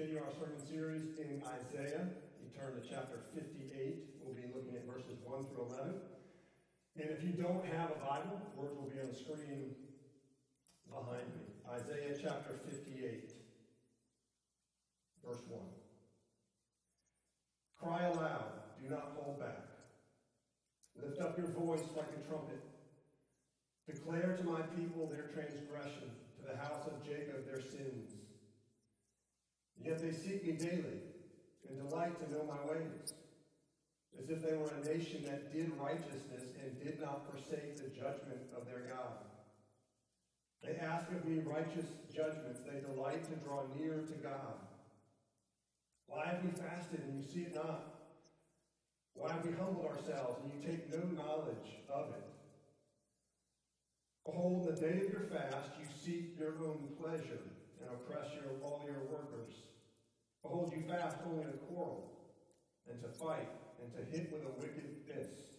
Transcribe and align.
continue 0.00 0.24
our 0.24 0.32
sermon 0.32 0.56
series 0.64 1.02
in 1.20 1.42
Isaiah. 1.44 2.08
You 2.40 2.48
turn 2.56 2.72
to 2.72 2.80
chapter 2.80 3.20
58. 3.36 4.16
We'll 4.24 4.32
be 4.32 4.48
looking 4.48 4.72
at 4.72 4.88
verses 4.88 5.20
1 5.28 5.44
through 5.52 5.68
11. 5.76 5.92
And 6.96 7.10
if 7.10 7.22
you 7.22 7.36
don't 7.36 7.60
have 7.66 7.90
a 7.92 8.00
Bible, 8.00 8.40
words 8.56 8.72
will 8.80 8.88
be 8.88 8.96
on 8.96 9.12
the 9.12 9.14
screen 9.14 9.76
behind 10.88 11.28
me. 11.36 11.52
Isaiah 11.68 12.16
chapter 12.16 12.56
58, 12.64 13.34
verse 15.22 15.42
1. 15.48 15.60
Cry 17.76 18.08
aloud, 18.08 18.56
do 18.80 18.88
not 18.88 19.12
hold 19.20 19.38
back. 19.38 19.68
Lift 20.96 21.20
up 21.20 21.36
your 21.36 21.48
voice 21.48 21.84
like 21.94 22.08
a 22.16 22.26
trumpet. 22.26 22.64
Declare 23.86 24.38
to 24.38 24.44
my 24.44 24.62
people 24.80 25.12
their 25.12 25.28
transgression, 25.28 26.08
to 26.40 26.48
the 26.48 26.56
house 26.56 26.86
of 26.86 27.04
Jacob 27.04 27.44
their 27.44 27.60
sins. 27.60 28.19
Yet 29.84 29.98
they 30.00 30.12
seek 30.12 30.46
me 30.46 30.52
daily 30.52 31.00
and 31.68 31.88
delight 31.88 32.18
to 32.20 32.32
know 32.32 32.44
my 32.44 32.70
ways, 32.70 33.14
as 34.18 34.28
if 34.28 34.42
they 34.42 34.56
were 34.56 34.70
a 34.82 34.84
nation 34.84 35.22
that 35.24 35.52
did 35.52 35.72
righteousness 35.78 36.44
and 36.62 36.84
did 36.84 37.00
not 37.00 37.24
forsake 37.30 37.76
the 37.76 37.88
judgment 37.88 38.42
of 38.56 38.66
their 38.66 38.80
God. 38.80 39.24
They 40.62 40.76
ask 40.76 41.10
of 41.10 41.24
me 41.24 41.40
righteous 41.44 41.86
judgments. 42.14 42.60
They 42.60 42.80
delight 42.80 43.24
to 43.24 43.36
draw 43.36 43.62
near 43.78 43.94
to 43.94 44.12
God. 44.22 44.60
Why 46.06 46.26
have 46.26 46.44
we 46.44 46.50
fasted 46.50 47.00
and 47.00 47.22
you 47.22 47.26
see 47.26 47.42
it 47.42 47.54
not? 47.54 47.94
Why 49.14 49.32
have 49.32 49.44
we 49.44 49.52
humbled 49.52 49.86
ourselves 49.86 50.40
and 50.42 50.52
you 50.52 50.68
take 50.68 50.92
no 50.92 51.00
knowledge 51.16 51.78
of 51.88 52.08
it? 52.10 52.28
Behold, 54.26 54.68
in 54.68 54.74
the 54.74 54.80
day 54.80 55.06
of 55.06 55.12
your 55.12 55.28
fast, 55.32 55.70
you 55.80 55.86
seek 56.04 56.38
your 56.38 56.58
own 56.60 56.88
pleasure 57.00 57.40
and 57.80 57.90
oppress 57.90 58.28
your, 58.34 58.52
all 58.62 58.82
your 58.84 59.00
workers. 59.10 59.54
Behold, 60.42 60.72
you 60.74 60.82
fast 60.88 61.16
only 61.26 61.44
to 61.44 61.58
quarrel, 61.68 62.10
and 62.90 63.00
to 63.02 63.08
fight, 63.08 63.50
and 63.82 63.92
to 63.92 64.16
hit 64.16 64.32
with 64.32 64.42
a 64.42 64.52
wicked 64.58 64.96
fist. 65.06 65.50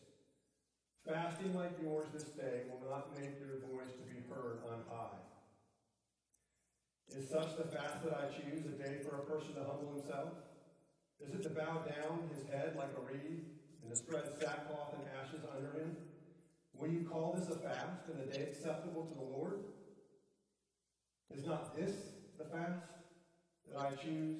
Fasting 1.08 1.56
like 1.56 1.72
yours 1.82 2.08
this 2.14 2.30
day 2.38 2.62
will 2.70 2.90
not 2.90 3.14
make 3.18 3.40
your 3.40 3.60
voice 3.74 3.94
to 3.94 4.06
be 4.06 4.22
heard 4.30 4.60
on 4.70 4.82
high. 4.90 5.18
Is 7.10 7.30
such 7.30 7.58
the 7.58 7.64
fast 7.64 8.04
that 8.04 8.14
I 8.14 8.26
choose, 8.34 8.66
a 8.66 8.78
day 8.82 9.00
for 9.04 9.18
a 9.18 9.26
person 9.26 9.56
to 9.56 9.64
humble 9.64 9.94
himself? 9.96 10.30
Is 11.20 11.34
it 11.34 11.44
to 11.44 11.50
bow 11.50 11.84
down 11.86 12.30
his 12.34 12.48
head 12.50 12.76
like 12.78 12.92
a 12.98 13.02
reed, 13.02 13.46
and 13.82 13.90
to 13.90 13.96
spread 13.96 14.24
sackcloth 14.40 14.94
and 14.94 15.04
ashes 15.22 15.42
under 15.56 15.80
him? 15.80 15.96
Will 16.74 16.90
you 16.90 17.08
call 17.10 17.34
this 17.38 17.50
a 17.50 17.60
fast, 17.60 18.08
and 18.08 18.22
a 18.22 18.26
day 18.34 18.44
acceptable 18.44 19.04
to 19.06 19.14
the 19.14 19.22
Lord? 19.22 19.60
Is 21.36 21.46
not 21.46 21.76
this 21.76 21.92
the 22.38 22.46
fast 22.46 22.86
that 23.70 23.80
I 23.80 23.92
choose? 23.92 24.40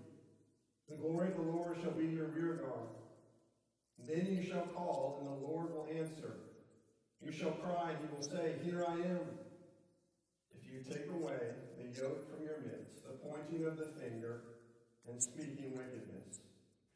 the 0.91 0.97
glory 0.97 1.29
of 1.29 1.35
the 1.35 1.51
Lord 1.51 1.77
shall 1.81 1.91
be 1.91 2.05
your 2.05 2.27
rear 2.27 2.55
guard. 2.55 2.89
Then 4.07 4.27
you 4.29 4.43
shall 4.43 4.65
call, 4.75 5.17
and 5.19 5.27
the 5.27 5.47
Lord 5.47 5.71
will 5.71 5.87
answer. 5.95 6.35
You 7.21 7.31
shall 7.31 7.51
cry, 7.51 7.91
and 7.91 7.99
he 7.99 8.15
will 8.15 8.23
say, 8.23 8.55
Here 8.63 8.83
I 8.87 8.93
am. 8.93 9.19
If 10.51 10.71
you 10.71 10.81
take 10.83 11.09
away 11.09 11.39
the 11.77 12.01
yoke 12.01 12.29
from 12.29 12.43
your 12.43 12.59
midst, 12.61 13.05
the 13.05 13.13
pointing 13.13 13.65
of 13.65 13.77
the 13.77 13.85
finger, 13.85 14.41
and 15.07 15.21
speaking 15.21 15.77
wickedness. 15.77 16.39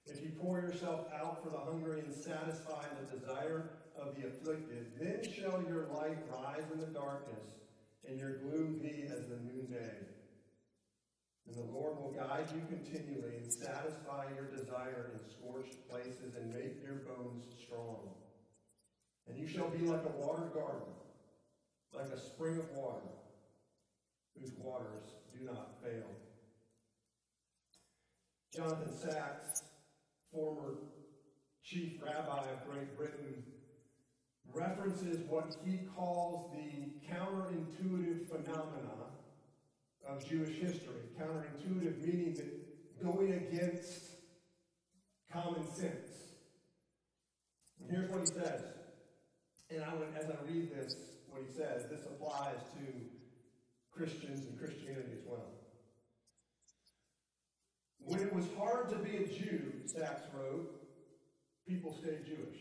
If 0.05 0.21
you 0.21 0.31
pour 0.39 0.59
yourself 0.59 1.07
out 1.13 1.43
for 1.43 1.49
the 1.49 1.57
hungry 1.57 1.99
and 1.99 2.13
satisfy 2.13 2.85
the 2.99 3.17
desire 3.17 3.69
of 3.99 4.15
the 4.15 4.27
afflicted, 4.27 4.91
then 4.99 5.21
shall 5.23 5.63
your 5.67 5.87
light 5.93 6.17
rise 6.31 6.65
in 6.73 6.79
the 6.79 6.87
darkness, 6.87 7.55
and 8.07 8.19
your 8.19 8.37
gloom 8.37 8.79
be 8.81 9.03
as 9.03 9.27
the 9.27 9.37
noonday. 9.37 10.14
And 11.47 11.55
the 11.55 11.71
Lord 11.71 11.97
will 11.97 12.11
guide 12.11 12.47
you 12.53 12.61
continually 12.67 13.37
and 13.37 13.51
satisfy 13.51 14.25
your 14.35 14.45
desire 14.45 15.11
in 15.13 15.19
scorched 15.29 15.87
places 15.89 16.35
and 16.35 16.53
make 16.53 16.81
your 16.83 16.95
bones 16.95 17.45
strong. 17.63 18.09
And 19.27 19.37
you 19.37 19.47
shall 19.47 19.69
be 19.69 19.85
like 19.85 20.03
a 20.05 20.21
watered 20.21 20.53
garden, 20.53 20.87
like 21.93 22.11
a 22.11 22.19
spring 22.19 22.57
of 22.59 22.69
water, 22.71 23.07
whose 24.39 24.51
waters 24.57 25.03
do 25.37 25.45
not 25.45 25.81
fail. 25.83 26.09
Jonathan 28.55 28.93
Sacks, 28.97 29.63
former 30.31 30.75
chief 31.63 32.01
rabbi 32.03 32.43
of 32.51 32.65
Great 32.69 32.95
Britain, 32.97 33.43
references 34.53 35.19
what 35.29 35.55
he 35.65 35.79
calls 35.95 36.51
the 36.53 37.13
counterintuitive 37.13 38.29
phenomena 38.29 39.14
of 40.07 40.27
Jewish 40.27 40.55
history. 40.57 41.01
Counterintuitive 41.19 42.01
meaning 42.01 42.33
that 42.35 43.03
going 43.03 43.33
against 43.33 44.03
common 45.31 45.65
sense. 45.73 46.09
And 47.79 47.89
here's 47.91 48.09
what 48.09 48.21
he 48.21 48.27
says. 48.27 48.63
And 49.69 49.83
I 49.83 49.93
would, 49.95 50.07
as 50.17 50.25
I 50.25 50.35
read 50.47 50.71
this, 50.75 50.95
what 51.29 51.41
he 51.41 51.53
says, 51.53 51.85
this 51.89 52.05
applies 52.05 52.57
to 52.75 52.85
Christians 53.91 54.45
and 54.45 54.57
Christianity 54.59 55.11
as 55.13 55.25
well. 55.27 55.51
When 57.99 58.19
it 58.19 58.33
was 58.33 58.45
hard 58.57 58.89
to 58.89 58.97
be 58.97 59.17
a 59.17 59.27
Jew, 59.27 59.71
Sacks 59.85 60.23
wrote, 60.33 60.69
people 61.67 61.97
stayed 61.99 62.25
Jewish. 62.25 62.59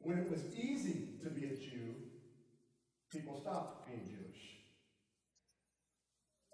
When 0.00 0.18
it 0.18 0.30
was 0.30 0.40
easy 0.56 1.10
to 1.22 1.30
be 1.30 1.46
a 1.46 1.56
Jew, 1.56 1.94
people 3.12 3.40
stopped 3.40 3.86
being 3.86 4.04
Jewish. 4.04 4.55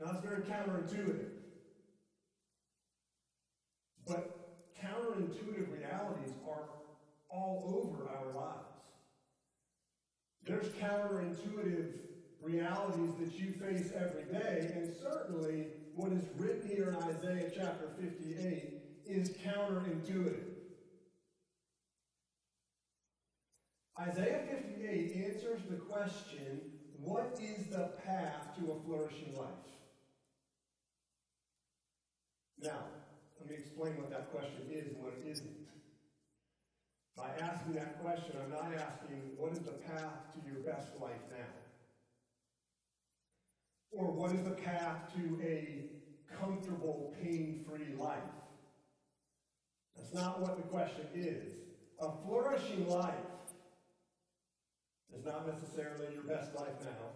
Now, 0.03 0.13
that's 0.13 0.25
very 0.25 0.43
counterintuitive. 0.43 1.29
But 4.07 4.75
counterintuitive 4.83 5.73
realities 5.73 6.35
are 6.49 6.65
all 7.31 7.85
over 7.87 8.09
our 8.09 8.33
lives. 8.35 8.67
There's 10.45 10.69
counterintuitive 10.75 11.93
realities 12.43 13.13
that 13.21 13.39
you 13.39 13.53
face 13.53 13.93
every 13.95 14.25
day, 14.25 14.73
and 14.75 14.93
certainly 15.01 15.67
what 15.95 16.11
is 16.11 16.25
written 16.37 16.69
here 16.69 16.89
in 16.89 16.97
Isaiah 16.97 17.51
chapter 17.55 17.91
58 18.01 18.83
is 19.07 19.31
counterintuitive. 19.31 20.47
Isaiah 24.01 24.43
58 24.51 25.27
answers 25.27 25.61
the 25.71 25.77
question 25.77 26.61
what 26.99 27.39
is 27.41 27.67
the 27.67 27.91
path 28.05 28.57
to 28.59 28.73
a 28.73 28.81
flourishing 28.85 29.35
life? 29.37 29.49
Now, 32.63 32.85
let 33.41 33.51
me 33.51 33.57
explain 33.57 33.97
what 33.97 34.11
that 34.11 34.31
question 34.31 34.63
is 34.71 34.87
and 34.87 35.03
what 35.03 35.15
it 35.15 35.29
isn't. 35.29 35.51
By 37.17 37.31
asking 37.41 37.75
that 37.75 38.01
question, 38.01 38.37
I'm 38.43 38.51
not 38.51 38.73
asking 38.73 39.33
what 39.37 39.53
is 39.53 39.59
the 39.59 39.73
path 39.73 40.33
to 40.33 40.49
your 40.49 40.61
best 40.61 40.89
life 41.01 41.21
now? 41.31 41.53
Or 43.91 44.13
what 44.13 44.33
is 44.33 44.43
the 44.45 44.53
path 44.53 45.13
to 45.17 45.41
a 45.43 45.91
comfortable, 46.33 47.15
pain 47.21 47.65
free 47.69 47.95
life? 47.99 48.19
That's 49.97 50.15
not 50.15 50.41
what 50.41 50.57
the 50.57 50.63
question 50.63 51.07
is. 51.15 51.53
A 52.01 52.11
flourishing 52.25 52.89
life 52.89 53.15
is 55.15 55.27
not 55.27 55.47
necessarily 55.47 56.15
your 56.15 56.23
best 56.23 56.55
life 56.55 56.75
now, 56.83 57.11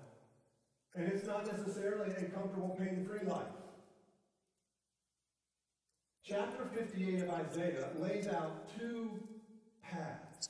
and 0.95 1.11
it's 1.11 1.27
not 1.27 1.47
necessarily 1.47 2.11
a 2.17 2.25
comfortable, 2.25 2.77
pain 2.79 3.07
free 3.09 3.27
life. 3.27 3.66
Chapter 6.29 6.65
58 6.75 7.23
of 7.23 7.31
Isaiah 7.31 7.89
lays 8.01 8.27
out 8.27 8.77
two 8.77 9.11
paths. 9.81 10.49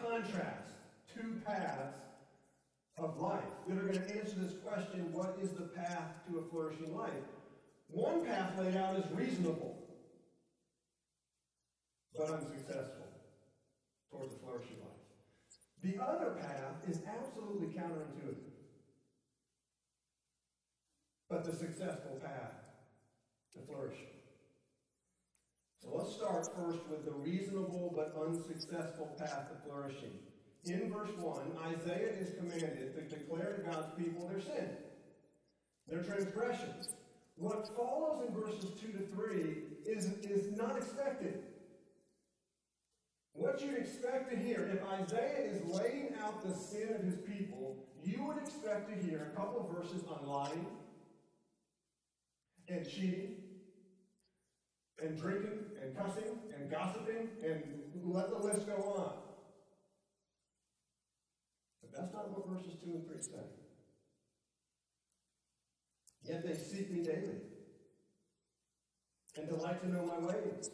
Contrast 0.00 0.74
two 1.12 1.40
paths 1.44 1.98
of 2.96 3.18
life 3.18 3.42
that 3.66 3.76
are 3.76 3.80
going 3.80 3.94
to 3.94 4.16
answer 4.16 4.36
this 4.38 4.54
question 4.64 5.12
what 5.12 5.36
is 5.42 5.50
the 5.50 5.62
path 5.62 6.12
to 6.28 6.38
a 6.38 6.42
flourishing 6.42 6.94
life? 6.94 7.10
One 7.88 8.24
path 8.24 8.56
laid 8.56 8.76
out 8.76 8.96
is 8.96 9.10
reasonable, 9.10 9.76
but 12.16 12.30
unsuccessful 12.30 13.08
towards 14.12 14.32
a 14.32 14.38
flourishing 14.38 14.78
life. 14.80 14.90
The 15.82 16.00
other 16.00 16.36
path 16.40 16.88
is 16.88 17.00
absolutely 17.18 17.66
counterintuitive, 17.66 18.52
but 21.28 21.44
the 21.44 21.52
successful 21.52 22.20
path 22.22 22.63
to 23.54 23.66
flourish. 23.66 23.98
So 25.82 25.90
let's 25.94 26.14
start 26.14 26.48
first 26.56 26.80
with 26.88 27.04
the 27.04 27.12
reasonable 27.12 27.92
but 27.94 28.14
unsuccessful 28.20 29.14
path 29.18 29.48
to 29.50 29.68
flourishing. 29.68 30.12
In 30.64 30.90
verse 30.90 31.10
1, 31.18 31.58
Isaiah 31.74 32.14
is 32.18 32.30
commanded 32.38 32.94
to 32.94 33.16
declare 33.16 33.52
to 33.52 33.70
God's 33.70 33.88
people 33.98 34.26
their 34.26 34.40
sin, 34.40 34.70
their 35.86 36.02
transgressions. 36.02 36.88
What 37.36 37.68
follows 37.76 38.24
in 38.26 38.34
verses 38.34 38.70
2 38.80 38.92
to 38.98 39.06
3 39.14 39.56
is, 39.84 40.06
is 40.22 40.56
not 40.56 40.76
expected. 40.76 41.40
What 43.34 43.60
you'd 43.60 43.76
expect 43.76 44.30
to 44.30 44.38
hear, 44.38 44.70
if 44.72 45.02
Isaiah 45.02 45.50
is 45.50 45.62
laying 45.66 46.14
out 46.22 46.42
the 46.42 46.54
sin 46.54 46.94
of 46.94 47.02
his 47.02 47.16
people, 47.16 47.76
you 48.02 48.24
would 48.24 48.38
expect 48.38 48.88
to 48.88 49.06
hear 49.06 49.32
a 49.32 49.36
couple 49.36 49.60
of 49.60 49.76
verses 49.76 50.02
on 50.08 50.26
lying 50.26 50.66
and 52.68 52.88
cheating 52.88 53.34
and 55.02 55.18
drinking 55.18 55.58
and 55.82 55.96
cussing 55.96 56.38
and 56.56 56.70
gossiping 56.70 57.28
and 57.44 57.62
let 58.04 58.30
the 58.30 58.38
list 58.38 58.66
go 58.66 58.74
on. 58.74 59.12
But 61.82 61.92
that's 61.98 62.12
not 62.12 62.30
what 62.30 62.48
verses 62.48 62.78
2 62.82 62.90
and 62.90 63.06
3 63.06 63.22
say. 63.22 63.44
Yet 66.22 66.46
they 66.46 66.54
seek 66.54 66.90
me 66.90 67.02
daily 67.02 67.40
and 69.36 69.48
delight 69.48 69.80
to 69.82 69.88
know 69.92 70.06
my 70.06 70.26
ways. 70.26 70.70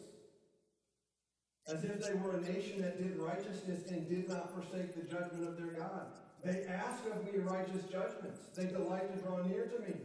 As 1.67 1.83
if 1.83 2.01
they 2.01 2.13
were 2.13 2.37
a 2.37 2.41
nation 2.41 2.81
that 2.81 2.97
did 2.97 3.17
righteousness 3.17 3.89
and 3.91 4.07
did 4.09 4.29
not 4.29 4.53
forsake 4.53 4.95
the 4.95 5.03
judgment 5.03 5.47
of 5.47 5.57
their 5.57 5.73
God. 5.73 6.07
They 6.43 6.65
ask 6.67 7.03
of 7.05 7.23
me 7.23 7.39
righteous 7.39 7.83
judgments. 7.91 8.39
They 8.55 8.65
delight 8.65 9.13
to 9.15 9.21
draw 9.21 9.43
near 9.43 9.65
to 9.65 9.79
me. 9.79 9.95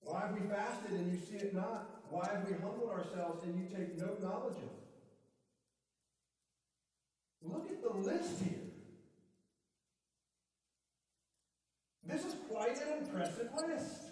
Why 0.00 0.20
have 0.20 0.32
we 0.32 0.48
fasted 0.48 0.92
and 0.92 1.12
you 1.12 1.18
see 1.18 1.36
it 1.36 1.54
not? 1.54 1.99
Why 2.10 2.28
have 2.32 2.46
we 2.46 2.54
humbled 2.54 2.90
ourselves 2.90 3.44
and 3.44 3.56
you 3.56 3.66
take 3.74 3.96
no 3.96 4.16
knowledge 4.20 4.56
of 4.56 4.64
it? 4.64 4.80
Look 7.42 7.70
at 7.70 7.82
the 7.82 7.96
list 7.96 8.42
here. 8.42 8.58
This 12.04 12.24
is 12.24 12.34
quite 12.50 12.76
an 12.82 13.04
impressive 13.04 13.48
list. 13.56 14.02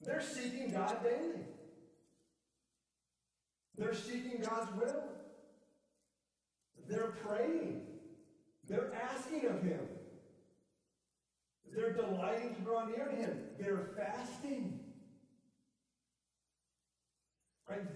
They're 0.00 0.22
seeking 0.22 0.72
God 0.72 1.04
daily. 1.04 1.44
They're 3.76 3.94
seeking 3.94 4.40
God's 4.42 4.74
will. 4.74 5.04
They're 6.88 7.12
praying. 7.26 7.82
They're 8.66 8.92
asking 8.94 9.46
of 9.46 9.62
Him. 9.62 9.80
They're 11.74 11.92
delighting 11.92 12.54
to 12.54 12.60
draw 12.62 12.86
near 12.86 13.04
to 13.04 13.16
Him. 13.16 13.38
They're 13.58 13.90
fasting. 13.96 14.80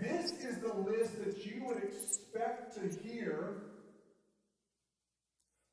This 0.00 0.32
is 0.32 0.58
the 0.58 0.74
list 0.74 1.24
that 1.24 1.44
you 1.44 1.64
would 1.66 1.82
expect 1.82 2.74
to 2.74 3.02
hear 3.02 3.62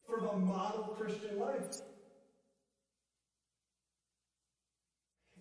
for 0.06 0.20
the 0.20 0.38
model 0.38 0.96
Christian 0.98 1.40
life. 1.40 1.66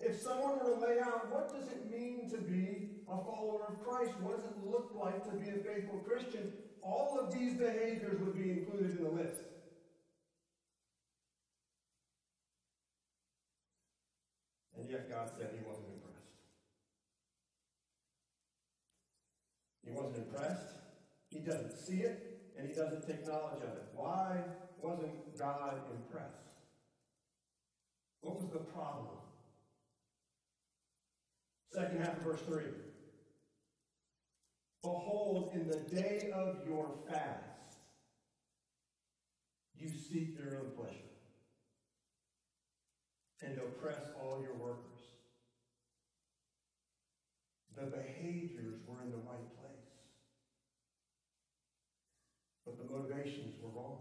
If 0.00 0.20
someone 0.20 0.58
were 0.58 0.74
to 0.74 0.80
lay 0.80 0.98
out 1.00 1.30
what 1.30 1.52
does 1.52 1.68
it 1.68 1.90
mean 1.90 2.30
to 2.30 2.38
be 2.38 2.90
a 3.06 3.16
follower 3.16 3.66
of 3.68 3.84
Christ, 3.84 4.12
what 4.20 4.36
does 4.36 4.46
it 4.46 4.56
look 4.64 4.92
like 4.94 5.24
to 5.24 5.36
be 5.36 5.50
a 5.50 5.62
faithful 5.62 5.98
Christian, 5.98 6.52
all 6.82 7.18
of 7.20 7.32
these 7.32 7.54
behaviors 7.54 8.18
would 8.20 8.34
be 8.34 8.50
included 8.50 8.96
in 8.96 9.04
the 9.04 9.10
list. 9.10 9.42
And 14.78 14.88
yet 14.88 15.10
God 15.10 15.30
said 15.36 15.50
he 15.52 15.66
wasn't 15.68 15.88
impressed. 15.92 16.10
He 19.84 19.90
wasn't 19.92 20.16
impressed. 20.16 20.66
He 21.28 21.39
doesn't 21.50 21.76
see 21.76 22.02
it, 22.02 22.40
and 22.56 22.68
he 22.68 22.74
doesn't 22.74 23.06
take 23.06 23.26
knowledge 23.26 23.62
of 23.62 23.76
it. 23.76 23.88
Why 23.94 24.42
wasn't 24.80 25.38
God 25.38 25.74
impressed? 25.90 26.50
What 28.20 28.40
was 28.40 28.50
the 28.52 28.58
problem? 28.58 29.16
Second 31.72 32.00
half 32.00 32.16
of 32.16 32.22
verse 32.22 32.40
3. 32.46 32.62
Behold, 34.82 35.50
in 35.54 35.68
the 35.68 35.76
day 35.76 36.30
of 36.34 36.56
your 36.66 36.90
fast, 37.08 37.78
you 39.78 39.88
seek 39.88 40.38
your 40.38 40.56
own 40.56 40.70
pleasure 40.76 40.96
and 43.42 43.56
oppress 43.58 44.00
all 44.20 44.42
your 44.42 44.54
workers. 44.54 45.00
The 47.76 47.86
behaviors 47.86 48.80
were 48.86 49.00
in 49.02 49.10
the 49.10 49.16
right 49.16 49.56
place, 49.58 49.70
but 52.66 52.76
the 52.76 52.92
motivations 52.92 53.54
were 53.62 53.70
wrong. 53.70 53.98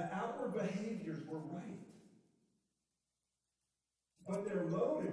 The 0.00 0.16
outward 0.16 0.54
behaviors 0.54 1.18
were 1.28 1.40
right, 1.52 1.78
but 4.26 4.46
their 4.46 4.64
motive 4.64 5.12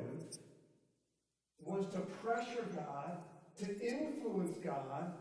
was 1.60 1.86
to 1.88 2.00
pressure 2.00 2.66
God, 2.74 3.18
to 3.58 3.86
influence 3.86 4.56
God, 4.64 5.12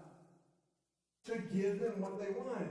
to 1.25 1.39
give 1.53 1.81
them 1.81 2.01
what 2.01 2.21
they 2.21 2.31
wanted. 2.31 2.69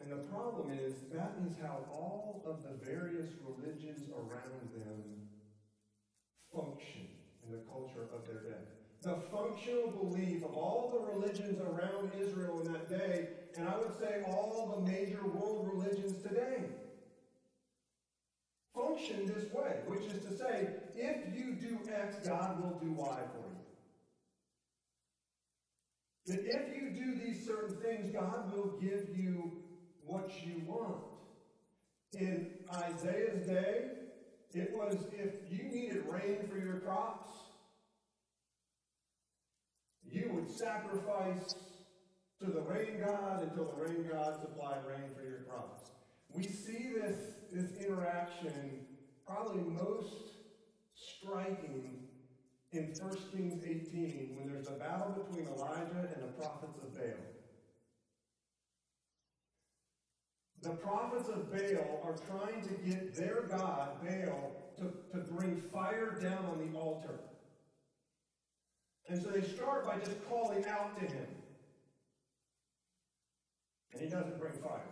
And 0.00 0.12
the 0.12 0.22
problem 0.28 0.78
is, 0.78 0.94
that 1.12 1.32
is 1.44 1.56
how 1.60 1.80
all 1.92 2.44
of 2.46 2.62
the 2.62 2.76
various 2.86 3.26
religions 3.44 4.08
around 4.14 4.70
them 4.72 5.26
function 6.54 7.08
in 7.44 7.50
the 7.50 7.64
culture 7.68 8.06
of 8.14 8.24
their 8.24 8.52
day. 8.52 8.77
The 9.02 9.14
functional 9.30 9.92
belief 9.92 10.44
of 10.44 10.54
all 10.54 10.90
the 10.92 11.12
religions 11.14 11.60
around 11.60 12.10
Israel 12.20 12.60
in 12.60 12.72
that 12.72 12.88
day, 12.88 13.28
and 13.56 13.68
I 13.68 13.78
would 13.78 13.96
say 13.98 14.22
all 14.26 14.74
the 14.76 14.90
major 14.90 15.24
world 15.24 15.68
religions 15.72 16.20
today, 16.22 16.64
function 18.74 19.26
this 19.26 19.52
way, 19.52 19.76
which 19.86 20.12
is 20.12 20.24
to 20.24 20.36
say, 20.36 20.68
if 20.96 21.34
you 21.34 21.52
do 21.52 21.78
X, 21.92 22.26
God 22.26 22.60
will 22.62 22.78
do 22.78 22.92
Y 22.92 23.18
for 23.32 23.48
you. 23.48 23.56
That 26.26 26.40
if 26.44 26.76
you 26.76 26.90
do 26.90 27.14
these 27.24 27.46
certain 27.46 27.76
things, 27.80 28.10
God 28.12 28.52
will 28.52 28.78
give 28.80 29.16
you 29.16 29.52
what 30.04 30.30
you 30.44 30.62
want. 30.66 31.04
In 32.14 32.50
Isaiah's 32.74 33.46
day, 33.46 33.84
it 34.54 34.72
was 34.74 34.96
if 35.12 35.34
you 35.50 35.64
needed 35.68 36.04
rain 36.06 36.48
for 36.50 36.58
your 36.58 36.80
crops, 36.80 37.32
you 40.10 40.30
would 40.32 40.50
sacrifice 40.50 41.54
to 42.40 42.50
the 42.50 42.60
rain 42.60 43.00
god 43.04 43.42
until 43.42 43.64
the 43.64 43.82
rain 43.82 44.08
god 44.10 44.40
supplied 44.40 44.80
rain 44.86 45.10
for 45.16 45.22
your 45.22 45.40
crops. 45.40 45.90
We 46.30 46.44
see 46.44 46.92
this, 46.94 47.16
this 47.52 47.72
interaction 47.84 48.86
probably 49.26 49.62
most 49.62 50.14
striking 50.94 52.08
in 52.72 52.94
1 52.98 53.16
Kings 53.32 53.62
18 53.64 54.36
when 54.36 54.48
there's 54.48 54.68
a 54.68 54.72
battle 54.72 55.24
between 55.24 55.46
Elijah 55.48 56.08
and 56.14 56.22
the 56.22 56.32
prophets 56.38 56.78
of 56.82 56.94
Baal. 56.94 57.14
The 60.60 60.70
prophets 60.70 61.28
of 61.28 61.50
Baal 61.50 62.00
are 62.04 62.16
trying 62.26 62.62
to 62.62 62.74
get 62.84 63.14
their 63.14 63.42
God, 63.48 64.02
Baal, 64.02 64.52
to, 64.78 64.92
to 65.12 65.24
bring 65.24 65.62
fire 65.72 66.18
down 66.20 66.44
on 66.46 66.58
the 66.58 66.78
altar. 66.78 67.20
And 69.08 69.22
so 69.22 69.30
they 69.30 69.42
start 69.42 69.86
by 69.86 69.98
just 69.98 70.16
calling 70.28 70.64
out 70.66 70.98
to 71.00 71.06
him. 71.06 71.26
And 73.92 74.02
he 74.02 74.08
doesn't 74.08 74.38
bring 74.38 74.52
fire. 74.54 74.82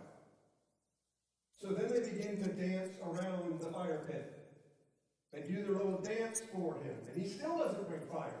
So 1.61 1.67
then 1.69 1.87
they 1.87 2.09
begin 2.09 2.41
to 2.43 2.49
dance 2.49 2.97
around 3.03 3.59
the 3.59 3.67
fire 3.67 4.01
pit. 4.07 4.33
and 5.33 5.47
do 5.47 5.61
their 5.61 5.73
little 5.73 6.01
dance 6.01 6.41
for 6.53 6.73
him, 6.75 6.95
and 7.07 7.21
he 7.21 7.29
still 7.29 7.57
doesn't 7.57 7.87
bring 7.87 8.01
fire. 8.01 8.39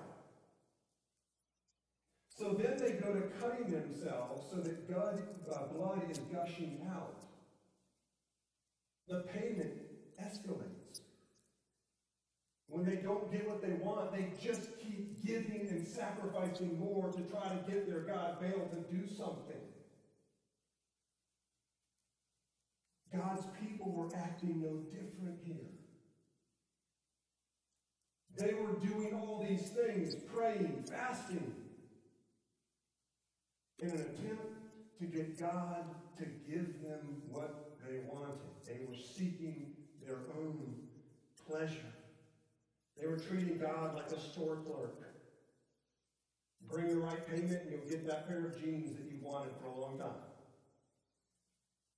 So 2.29 2.53
then 2.53 2.77
they 2.77 2.91
go 2.91 3.13
to 3.13 3.21
cutting 3.41 3.69
themselves 3.69 4.49
so 4.49 4.57
that 4.57 4.89
God, 4.89 5.21
uh, 5.51 5.65
blood 5.73 6.09
is 6.09 6.19
gushing 6.31 6.79
out. 6.89 7.23
The 9.07 9.21
payment 9.33 9.73
escalates. 10.21 10.86
When 12.67 12.85
they 12.85 12.97
don't 12.97 13.31
get 13.31 13.47
what 13.47 13.61
they 13.61 13.73
want, 13.73 14.11
they 14.11 14.27
just 14.41 14.77
keep 14.79 15.25
giving 15.25 15.67
and 15.69 15.87
sacrificing 15.87 16.77
more 16.77 17.11
to 17.11 17.21
try 17.21 17.49
to 17.49 17.71
get 17.71 17.87
their 17.87 18.01
God 18.01 18.41
Baal 18.41 18.67
to 18.69 18.93
do 18.93 19.07
something. 19.07 19.61
God's 23.15 23.45
people 23.61 23.91
were 23.91 24.09
acting 24.15 24.61
no 24.61 24.81
different 24.91 25.39
here. 25.45 25.55
They 28.37 28.53
were 28.53 28.73
doing 28.73 29.15
all 29.15 29.43
these 29.47 29.69
things, 29.69 30.13
praying, 30.31 30.83
fasting, 30.87 31.55
in 33.79 33.89
an 33.89 33.95
attempt 33.95 34.45
to 34.99 35.05
get 35.05 35.39
God 35.39 35.85
to 36.17 36.25
give 36.47 36.81
them 36.83 37.21
what 37.29 37.77
they 37.87 37.99
wanted. 38.07 38.37
They 38.65 38.85
were 38.87 38.95
seeking 38.95 39.73
their 40.05 40.19
own 40.37 40.75
pleasure. 41.47 41.93
They 42.99 43.07
were 43.07 43.17
treating 43.17 43.57
God 43.57 43.95
like 43.95 44.11
a 44.11 44.19
store 44.19 44.57
clerk. 44.65 44.95
Bring 46.67 46.87
the 46.87 46.97
right 46.97 47.25
payment 47.27 47.63
and 47.63 47.71
you'll 47.71 47.89
get 47.89 48.05
that 48.07 48.27
pair 48.27 48.45
of 48.45 48.61
jeans 48.61 48.97
that 48.97 49.05
you 49.09 49.19
wanted 49.21 49.53
for 49.61 49.67
a 49.67 49.79
long 49.79 49.97
time. 49.97 50.09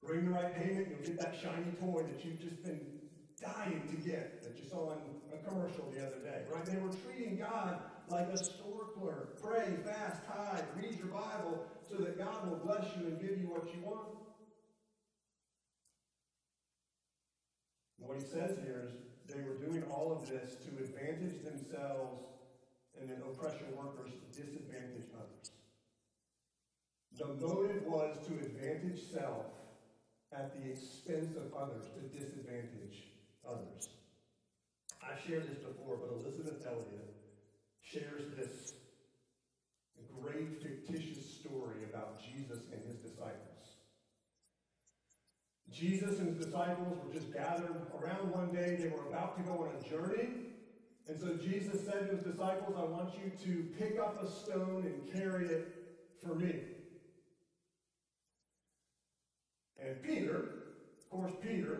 Bring 0.03 0.25
the 0.25 0.31
right 0.31 0.55
payment 0.55 0.87
and 0.87 0.97
you'll 0.97 1.15
get 1.15 1.19
that 1.19 1.35
shiny 1.41 1.71
toy 1.79 2.03
that 2.03 2.23
you've 2.23 2.39
just 2.39 2.63
been 2.63 2.79
dying 3.41 3.81
to 3.89 4.09
get 4.09 4.43
that 4.43 4.57
you 4.61 4.69
saw 4.69 4.91
in 4.91 4.99
a 5.33 5.49
commercial 5.49 5.89
the 5.95 6.05
other 6.05 6.19
day, 6.19 6.43
right? 6.53 6.65
They 6.65 6.77
were 6.77 6.91
treating 7.05 7.37
God 7.37 7.81
like 8.09 8.27
a 8.27 8.37
store 8.37 8.87
clerk. 8.97 9.41
Pray, 9.41 9.77
fast, 9.85 10.21
tithe, 10.25 10.65
read 10.75 10.97
your 10.97 11.07
Bible 11.07 11.65
so 11.89 11.95
that 12.03 12.17
God 12.17 12.49
will 12.49 12.57
bless 12.57 12.85
you 12.97 13.07
and 13.07 13.19
give 13.19 13.39
you 13.39 13.47
what 13.47 13.65
you 13.73 13.81
want. 13.83 14.09
What 17.97 18.17
he 18.17 18.23
says 18.23 18.57
here 18.63 18.87
is 18.87 19.08
they 19.29 19.41
were 19.41 19.55
doing 19.55 19.83
all 19.91 20.11
of 20.11 20.27
this 20.27 20.55
to 20.55 20.83
advantage 20.83 21.43
themselves 21.43 22.23
and 22.99 23.09
then 23.09 23.21
oppression 23.21 23.67
workers 23.75 24.11
to 24.11 24.41
disadvantage 24.41 25.07
others. 25.15 25.51
The 27.17 27.27
motive 27.45 27.83
was 27.85 28.17
to 28.27 28.33
advantage 28.33 29.01
self 29.11 29.45
at 30.33 30.53
the 30.53 30.71
expense 30.71 31.35
of 31.37 31.53
others, 31.53 31.85
to 31.95 32.17
disadvantage 32.17 33.09
others. 33.47 33.89
I 35.01 35.17
shared 35.27 35.49
this 35.49 35.57
before, 35.57 35.97
but 35.97 36.11
Elisabeth 36.13 36.65
Elliot 36.65 37.13
shares 37.81 38.23
this 38.37 38.73
great 40.21 40.61
fictitious 40.61 41.25
story 41.39 41.83
about 41.89 42.21
Jesus 42.21 42.59
and 42.71 42.81
his 42.85 42.97
disciples. 42.97 43.58
Jesus 45.71 46.19
and 46.19 46.35
his 46.35 46.45
disciples 46.45 46.97
were 47.03 47.13
just 47.13 47.31
gathered 47.33 47.75
around 48.01 48.31
one 48.31 48.51
day. 48.53 48.75
They 48.79 48.89
were 48.89 49.07
about 49.07 49.37
to 49.37 49.43
go 49.43 49.63
on 49.63 49.69
a 49.79 49.89
journey. 49.89 50.29
And 51.07 51.19
so 51.19 51.35
Jesus 51.35 51.85
said 51.85 52.09
to 52.09 52.15
his 52.15 52.23
disciples, 52.23 52.75
I 52.77 52.83
want 52.83 53.13
you 53.15 53.31
to 53.45 53.63
pick 53.77 53.99
up 53.99 54.21
a 54.23 54.29
stone 54.29 54.83
and 54.85 55.13
carry 55.13 55.45
it 55.47 55.67
for 56.23 56.35
me. 56.35 56.55
And 59.83 60.01
Peter, 60.03 60.49
of 60.99 61.09
course, 61.09 61.31
Peter 61.41 61.79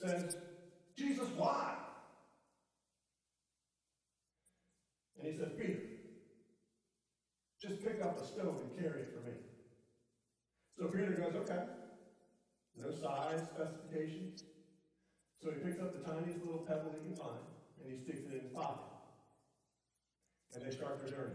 says, 0.00 0.36
Jesus, 0.96 1.28
why? 1.36 1.74
And 5.18 5.32
he 5.32 5.38
says, 5.38 5.52
Peter, 5.58 5.80
just 7.60 7.82
pick 7.82 8.02
up 8.02 8.20
a 8.20 8.26
stone 8.26 8.60
and 8.62 8.78
carry 8.78 9.02
it 9.02 9.14
for 9.14 9.26
me. 9.28 9.36
So 10.78 10.86
Peter 10.88 11.12
goes, 11.12 11.34
okay. 11.36 11.62
No 12.80 12.90
size 12.90 13.42
specifications. 13.54 14.44
So 15.42 15.50
he 15.50 15.58
picks 15.58 15.80
up 15.80 15.92
the 15.92 16.10
tiniest 16.10 16.40
little 16.44 16.64
pebble 16.66 16.94
he 17.00 17.08
can 17.08 17.16
find 17.16 17.44
and 17.82 17.92
he 17.92 17.98
sticks 18.04 18.20
it 18.20 18.34
in 18.34 18.40
his 18.40 18.52
pocket. 18.52 18.84
And 20.54 20.64
they 20.64 20.70
start 20.70 20.98
their 21.00 21.10
journey. 21.10 21.34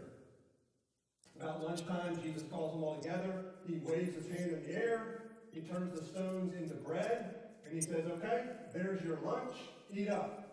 About 1.39 1.63
lunchtime, 1.63 2.21
Jesus 2.21 2.43
calls 2.51 2.73
them 2.73 2.83
all 2.83 2.99
together. 2.99 3.45
He 3.67 3.79
waves 3.85 4.15
his 4.15 4.27
hand 4.27 4.51
in 4.51 4.63
the 4.63 4.75
air. 4.75 5.23
He 5.51 5.61
turns 5.61 5.97
the 5.97 6.05
stones 6.05 6.53
into 6.53 6.75
bread. 6.75 7.35
And 7.65 7.73
he 7.73 7.81
says, 7.81 8.05
okay, 8.05 8.45
there's 8.73 9.01
your 9.03 9.19
lunch. 9.21 9.55
Eat 9.93 10.09
up. 10.09 10.43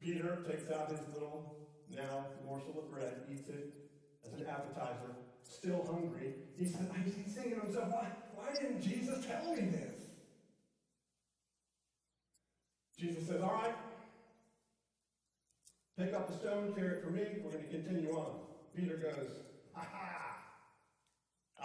Peter 0.00 0.38
takes 0.48 0.70
out 0.70 0.90
his 0.90 1.00
little, 1.12 1.56
now, 1.94 2.26
morsel 2.46 2.78
of 2.78 2.90
bread, 2.90 3.20
eats 3.30 3.48
it 3.48 3.74
as 4.24 4.32
an 4.32 4.46
appetizer, 4.46 5.14
still 5.50 5.84
hungry. 5.84 6.34
He 6.56 6.64
says, 6.64 6.86
he's 7.04 7.34
thinking 7.34 7.60
to 7.60 7.66
himself, 7.66 7.88
why, 7.90 8.06
why 8.34 8.52
didn't 8.60 8.80
Jesus 8.80 9.26
tell 9.26 9.54
me 9.54 9.62
this? 9.62 9.94
Jesus 13.00 13.26
says, 13.26 13.40
All 13.40 13.54
right, 13.54 13.74
pick 15.98 16.12
up 16.12 16.28
the 16.28 16.36
stone, 16.36 16.74
carry 16.74 16.98
it 16.98 17.02
for 17.02 17.10
me. 17.10 17.22
We're 17.42 17.50
going 17.50 17.64
to 17.64 17.70
continue 17.70 18.10
on. 18.10 18.40
Peter 18.76 18.96
goes, 18.96 19.26
Ha 19.72 19.86
ha! 19.90 20.36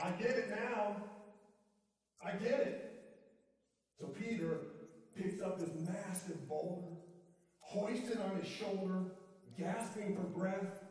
I 0.02 0.12
get 0.12 0.32
it 0.32 0.50
now. 0.50 0.96
I 2.24 2.32
get 2.38 2.60
it. 2.62 2.94
So 4.00 4.08
Peter 4.08 4.60
picks 5.16 5.42
up 5.42 5.60
this 5.60 5.70
massive 5.90 6.48
boulder, 6.48 6.88
hoists 7.60 8.10
it 8.10 8.20
on 8.20 8.38
his 8.38 8.48
shoulder, 8.48 9.04
gasping 9.60 10.16
for 10.16 10.24
breath, 10.40 10.84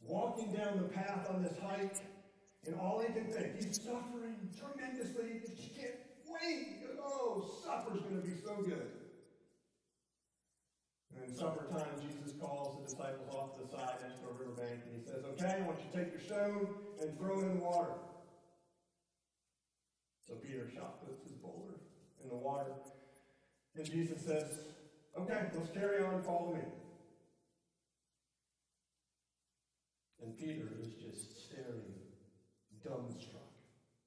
walking 0.00 0.50
down 0.52 0.78
the 0.78 0.88
path 0.88 1.28
on 1.28 1.42
this 1.42 1.54
hike, 1.62 1.96
and 2.66 2.74
all 2.80 3.00
he 3.00 3.12
can 3.12 3.26
think, 3.26 3.56
he's 3.56 3.76
suffering 3.82 4.48
tremendously. 4.58 5.42
He 5.54 5.68
can't 5.78 5.94
wait. 6.26 6.80
Oh, 7.02 7.50
supper's 7.62 8.00
going 8.00 8.22
to 8.22 8.26
be 8.26 8.34
so 8.42 8.56
good. 8.62 8.90
And 11.14 11.28
in 11.28 11.34
supper 11.34 11.66
time, 11.70 12.00
Jesus 12.00 12.32
calls 12.40 12.78
the 12.78 12.84
disciples 12.90 13.34
off 13.34 13.56
to 13.56 13.64
the 13.64 13.68
side 13.68 13.96
next 14.02 14.20
to 14.20 14.28
a 14.28 14.32
riverbank, 14.32 14.80
and 14.86 15.00
he 15.00 15.04
says, 15.04 15.24
Okay, 15.24 15.62
I 15.62 15.66
want 15.66 15.78
you 15.78 15.90
to 15.92 16.04
take 16.04 16.12
your 16.12 16.22
stone 16.22 16.68
and 17.00 17.18
throw 17.18 17.40
it 17.40 17.44
in 17.44 17.58
the 17.58 17.64
water. 17.64 17.92
So 20.26 20.34
Peter 20.34 20.68
shot 20.74 21.04
puts 21.06 21.22
his 21.22 21.32
boulder 21.32 21.74
in 22.22 22.30
the 22.30 22.36
water. 22.36 22.72
And 23.76 23.84
Jesus 23.84 24.22
says, 24.24 24.46
Okay, 25.20 25.46
let's 25.54 25.70
carry 25.70 26.02
on, 26.02 26.22
follow 26.22 26.54
me. 26.54 26.62
And 30.22 30.36
Peter 30.38 30.70
is 30.80 30.88
just 30.94 31.50
staring, 31.50 31.93
dumbstruck 32.86 33.50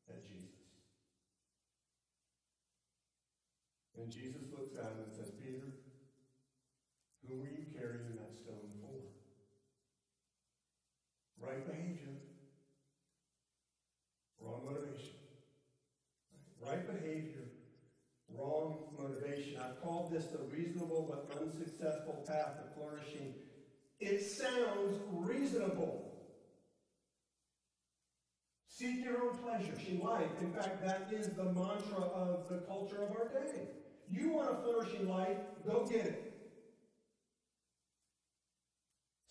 at 0.10 0.24
Jesus. 0.28 0.48
And 3.98 4.12
Jesus 4.12 4.44
looks 4.58 4.78
at 4.78 4.86
him 4.86 5.04
and 5.06 5.14
says, 5.16 5.32
Peter, 5.44 5.74
who 7.28 7.40
were 7.40 7.48
you 7.48 7.66
carrying 7.76 8.16
that 8.16 8.34
stone 8.36 8.70
for? 8.80 9.02
Right 11.46 11.66
behavior. 11.66 12.14
Wrong 14.40 14.62
motivation. 14.66 15.16
Right 16.64 16.86
behavior. 16.86 17.48
Wrong 18.38 18.78
motivation. 18.98 19.60
I've 19.60 19.82
called 19.82 20.12
this 20.12 20.26
the 20.26 20.44
reasonable 20.56 21.08
but 21.10 21.42
unsuccessful 21.42 22.24
path 22.28 22.58
to 22.58 22.76
flourishing. 22.76 23.34
It 24.00 24.22
sounds 24.22 24.94
reasonable. 25.12 26.08
Seek 28.68 29.04
your 29.04 29.24
own 29.24 29.38
pleasure 29.58 29.74
in 29.90 30.00
life. 30.00 30.30
In 30.42 30.52
fact, 30.52 30.84
that 30.86 31.08
is 31.12 31.30
the 31.30 31.44
mantra 31.44 32.02
of 32.14 32.48
the 32.50 32.58
culture 32.68 33.04
of 33.04 33.12
our 33.12 33.30
day. 33.30 33.62
You 34.10 34.34
want 34.34 34.52
a 34.52 34.56
flourishing 34.62 35.08
life, 35.08 35.38
go 35.66 35.86
get 35.86 36.06
it. 36.06 36.34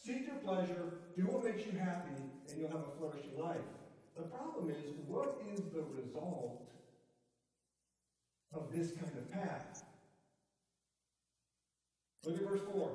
Seek 0.04 0.26
your 0.26 0.37
pleasure, 0.37 1.00
do 1.16 1.23
what 1.23 1.45
makes 1.45 1.66
you 1.66 1.78
happy, 1.78 2.23
and 2.49 2.61
you'll 2.61 2.71
have 2.71 2.80
a 2.80 2.99
flourishing 2.99 3.38
life. 3.38 3.56
The 4.16 4.23
problem 4.23 4.71
is, 4.71 4.95
what 5.06 5.40
is 5.52 5.61
the 5.73 5.83
result 5.83 6.62
of 8.54 8.73
this 8.73 8.92
kind 8.92 9.12
of 9.16 9.30
path? 9.30 9.85
Look 12.25 12.37
at 12.37 12.49
verse 12.49 12.61
4. 12.73 12.90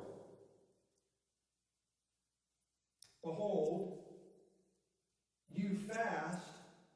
Behold, 3.24 4.00
you 5.54 5.78
fast 5.88 6.51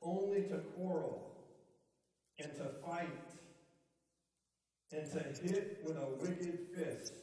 only 0.05 0.43
to 0.43 0.57
quarrel 0.75 1.35
and 2.39 2.53
to 2.55 2.65
fight 2.85 3.09
and 4.91 5.11
to 5.11 5.19
hit 5.19 5.81
with 5.83 5.97
a 5.97 6.07
wicked 6.19 6.59
fist. 6.75 7.13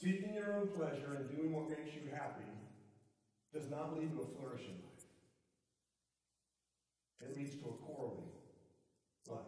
Seeking 0.00 0.34
your 0.34 0.54
own 0.54 0.68
pleasure 0.68 1.16
and 1.16 1.36
doing 1.36 1.52
what 1.52 1.68
makes 1.68 1.94
you 1.94 2.02
happy 2.12 2.44
does 3.52 3.68
not 3.70 3.98
lead 3.98 4.12
to 4.12 4.20
a 4.20 4.26
flourishing 4.38 4.76
life. 4.84 5.04
It 7.22 7.36
leads 7.36 7.56
to 7.56 7.64
a 7.64 7.72
quarreling 7.84 8.30
life. 9.28 9.40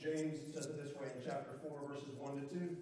James 0.00 0.38
says 0.54 0.66
it 0.66 0.82
this 0.82 0.94
way 0.96 1.08
in 1.16 1.22
chapter 1.24 1.58
4, 1.68 1.88
verses 1.88 2.08
1 2.16 2.40
to 2.40 2.54
2. 2.54 2.76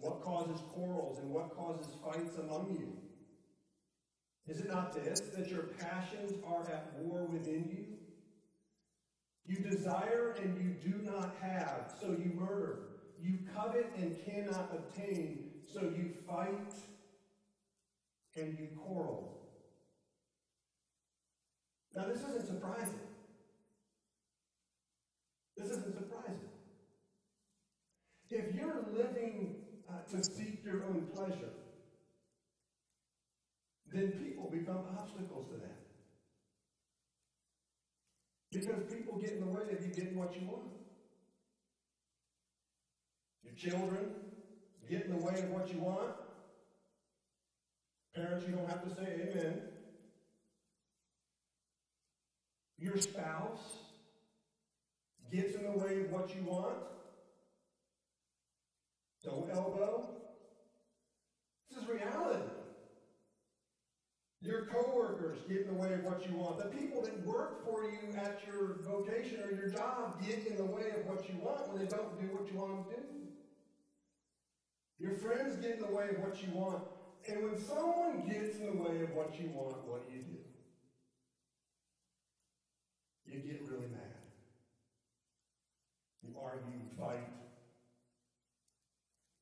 What 0.00 0.22
causes 0.22 0.60
quarrels 0.72 1.18
and 1.18 1.30
what 1.30 1.56
causes 1.56 1.86
fights 2.04 2.36
among 2.38 2.76
you? 2.78 2.92
Is 4.48 4.60
it 4.60 4.68
not 4.68 4.94
this, 4.94 5.20
that 5.36 5.48
your 5.48 5.64
passions 5.80 6.32
are 6.46 6.62
at 6.62 6.92
war 7.00 7.24
within 7.24 7.68
you? 7.68 7.84
You 9.46 9.56
desire 9.56 10.34
and 10.40 10.56
you 10.56 10.90
do 10.90 11.02
not 11.02 11.34
have, 11.40 11.94
so 12.00 12.08
you 12.08 12.32
murder. 12.34 12.78
You 13.20 13.38
covet 13.54 13.90
and 13.96 14.16
cannot 14.24 14.70
obtain, 14.72 15.50
so 15.66 15.80
you 15.80 16.12
fight 16.28 16.74
and 18.36 18.56
you 18.58 18.68
quarrel. 18.76 19.32
Now, 21.94 22.06
this 22.06 22.18
isn't 22.18 22.46
surprising. 22.46 23.00
This 25.56 25.70
isn't 25.70 25.94
surprising. 25.94 26.40
If 28.28 28.54
you're 28.54 28.84
living 28.92 29.56
uh, 29.88 30.02
to 30.10 30.22
seek 30.22 30.62
your 30.64 30.84
own 30.84 31.06
pleasure, 31.14 31.50
then 33.92 34.12
people 34.12 34.50
become 34.50 34.84
obstacles 34.98 35.46
to 35.52 35.58
that. 35.58 35.76
Because 38.52 38.82
people 38.92 39.18
get 39.18 39.32
in 39.32 39.40
the 39.40 39.46
way 39.46 39.62
of 39.72 39.84
you 39.84 39.92
getting 39.92 40.16
what 40.16 40.34
you 40.34 40.46
want. 40.46 40.68
Your 43.44 43.54
children 43.54 44.06
get 44.88 45.06
in 45.06 45.18
the 45.18 45.24
way 45.24 45.34
of 45.34 45.50
what 45.50 45.72
you 45.72 45.80
want. 45.80 46.12
Parents, 48.14 48.46
you 48.46 48.54
don't 48.54 48.68
have 48.68 48.82
to 48.82 48.94
say 48.94 49.30
amen. 49.30 49.60
Your 52.78 52.96
spouse 52.96 53.76
gets 55.30 55.54
in 55.54 55.64
the 55.64 55.72
way 55.72 56.00
of 56.00 56.10
what 56.10 56.34
you 56.34 56.42
want. 56.42 56.78
Don't 59.24 59.50
elbow. 59.50 60.08
This 61.68 61.82
is 61.82 61.88
reality. 61.88 62.42
Your 64.42 64.66
coworkers 64.66 65.38
get 65.48 65.62
in 65.62 65.68
the 65.68 65.80
way 65.80 65.94
of 65.94 66.04
what 66.04 66.28
you 66.28 66.36
want. 66.36 66.58
The 66.58 66.76
people 66.76 67.02
that 67.02 67.26
work 67.26 67.64
for 67.64 67.84
you 67.84 68.14
at 68.16 68.40
your 68.46 68.76
vocation 68.82 69.40
or 69.42 69.50
your 69.50 69.70
job 69.70 70.22
get 70.24 70.46
in 70.46 70.56
the 70.56 70.64
way 70.64 70.90
of 70.90 71.06
what 71.06 71.28
you 71.28 71.36
want 71.40 71.68
when 71.68 71.78
they 71.78 71.88
don't 71.88 72.20
do 72.20 72.36
what 72.36 72.52
you 72.52 72.58
want 72.58 72.90
them 72.90 73.00
to 73.00 73.12
do. 73.12 73.26
Your 74.98 75.16
friends 75.16 75.56
get 75.56 75.76
in 75.76 75.80
the 75.80 75.94
way 75.94 76.08
of 76.10 76.18
what 76.20 76.42
you 76.42 76.52
want. 76.52 76.82
And 77.28 77.42
when 77.42 77.58
someone 77.58 78.28
gets 78.28 78.58
in 78.58 78.66
the 78.66 78.82
way 78.82 79.02
of 79.02 79.12
what 79.14 79.40
you 79.40 79.50
want, 79.54 79.86
what 79.88 80.08
do 80.08 80.14
you 80.14 80.22
do? 80.22 80.38
You 83.26 83.40
get 83.40 83.62
really 83.68 83.88
mad. 83.88 84.16
You 86.22 86.34
argue, 86.40 86.72
you 86.72 86.88
fight. 86.98 87.28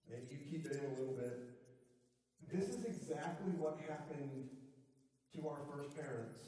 Maybe 0.08 0.26
you 0.30 0.38
keep 0.50 0.66
it 0.66 0.72
in 0.72 0.96
a 0.96 0.98
little 0.98 1.14
bit. 1.14 1.40
This 2.50 2.68
is 2.68 2.84
exactly 2.84 3.52
what 3.58 3.78
happened 3.88 4.48
our 5.48 5.58
first 5.70 5.94
parents 5.94 6.40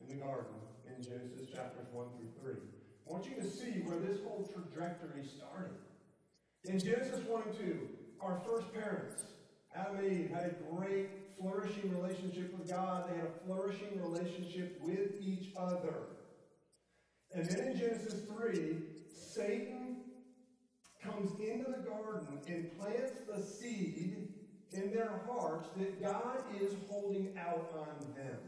in 0.00 0.08
the 0.08 0.22
garden 0.24 0.54
in 0.88 1.02
Genesis 1.02 1.48
chapters 1.52 1.86
1 1.92 2.06
through 2.16 2.52
3. 2.52 2.60
I 3.08 3.12
want 3.12 3.26
you 3.26 3.36
to 3.36 3.48
see 3.48 3.80
where 3.84 3.98
this 3.98 4.18
whole 4.24 4.48
trajectory 4.52 5.24
started. 5.26 5.76
In 6.64 6.78
Genesis 6.78 7.24
1 7.26 7.42
and 7.42 7.58
2, 7.58 7.88
our 8.20 8.40
first 8.46 8.72
parents, 8.72 9.22
Adam 9.74 9.98
and 9.98 10.12
Eve, 10.12 10.30
had 10.30 10.46
a 10.46 10.74
great, 10.74 11.08
flourishing 11.38 11.94
relationship 11.94 12.56
with 12.56 12.68
God. 12.68 13.10
They 13.10 13.16
had 13.16 13.26
a 13.26 13.46
flourishing 13.46 14.00
relationship 14.00 14.80
with 14.82 15.20
each 15.20 15.48
other. 15.56 15.94
And 17.34 17.44
then 17.44 17.68
in 17.68 17.78
Genesis 17.78 18.22
3, 18.28 18.76
Satan 19.12 19.96
comes 21.02 21.32
into 21.40 21.70
the 21.70 21.88
garden 21.88 22.38
and 22.46 22.78
plants 22.78 23.12
the 23.28 23.42
seed 23.42 24.33
in 24.74 24.92
their 24.92 25.20
hearts 25.26 25.68
that 25.76 26.02
God 26.02 26.42
is 26.60 26.74
holding 26.88 27.36
out 27.38 27.70
on 27.76 28.14
them. 28.14 28.38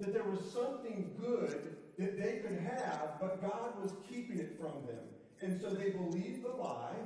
That 0.00 0.12
there 0.12 0.24
was 0.24 0.40
something 0.52 1.14
good 1.20 1.76
that 1.98 2.20
they 2.20 2.38
could 2.38 2.58
have, 2.58 3.20
but 3.20 3.40
God 3.40 3.80
was 3.80 3.92
keeping 4.08 4.38
it 4.38 4.58
from 4.58 4.86
them. 4.86 5.04
And 5.40 5.60
so 5.60 5.70
they 5.70 5.90
believed 5.90 6.42
the 6.42 6.48
lie, 6.48 6.96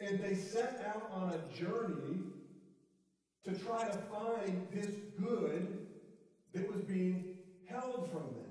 and 0.00 0.18
they 0.18 0.34
set 0.34 0.82
out 0.86 1.10
on 1.12 1.34
a 1.34 1.58
journey 1.58 2.20
to 3.44 3.54
try 3.54 3.86
to 3.86 3.98
find 4.10 4.66
this 4.72 4.90
good 5.20 5.86
that 6.52 6.70
was 6.70 6.80
being 6.82 7.36
held 7.66 8.08
from 8.10 8.22
them. 8.22 8.46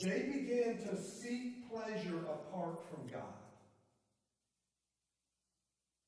They 0.00 0.22
began 0.22 0.78
to 0.88 0.96
seek 0.96 1.70
pleasure 1.70 2.20
apart 2.20 2.80
from 2.88 3.06
God. 3.12 3.39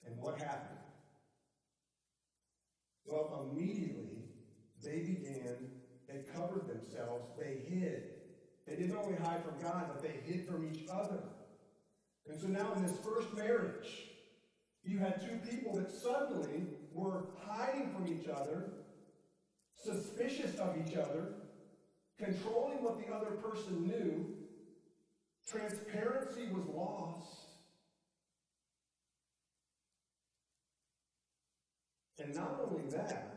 And 0.06 0.16
what 0.18 0.38
happened? 0.38 0.78
Well, 3.04 3.50
immediately 3.50 4.24
they 4.82 4.98
began, 5.00 5.56
they 6.08 6.22
covered 6.34 6.68
themselves, 6.68 7.30
they 7.38 7.60
hid. 7.68 8.04
They 8.66 8.76
didn't 8.76 8.96
only 8.96 9.16
hide 9.16 9.42
from 9.44 9.60
God, 9.60 9.86
but 9.88 10.02
they 10.02 10.20
hid 10.24 10.46
from 10.46 10.68
each 10.72 10.88
other. 10.90 11.18
And 12.28 12.40
so 12.40 12.46
now 12.46 12.72
in 12.74 12.82
this 12.82 12.96
first 12.98 13.34
marriage, 13.34 14.08
you 14.84 14.98
had 14.98 15.20
two 15.20 15.38
people 15.50 15.74
that 15.76 15.90
suddenly 15.90 16.64
were 16.92 17.26
hiding 17.44 17.90
from 17.90 18.08
each 18.08 18.28
other, 18.28 18.70
suspicious 19.76 20.58
of 20.58 20.76
each 20.84 20.96
other, 20.96 21.34
controlling 22.18 22.82
what 22.82 22.98
the 23.04 23.12
other 23.12 23.32
person 23.32 23.86
knew. 23.86 24.26
Transparency 25.48 26.48
was 26.52 26.64
lost. 26.66 27.41
And 32.22 32.34
not 32.34 32.60
only 32.64 32.88
that, 32.90 33.32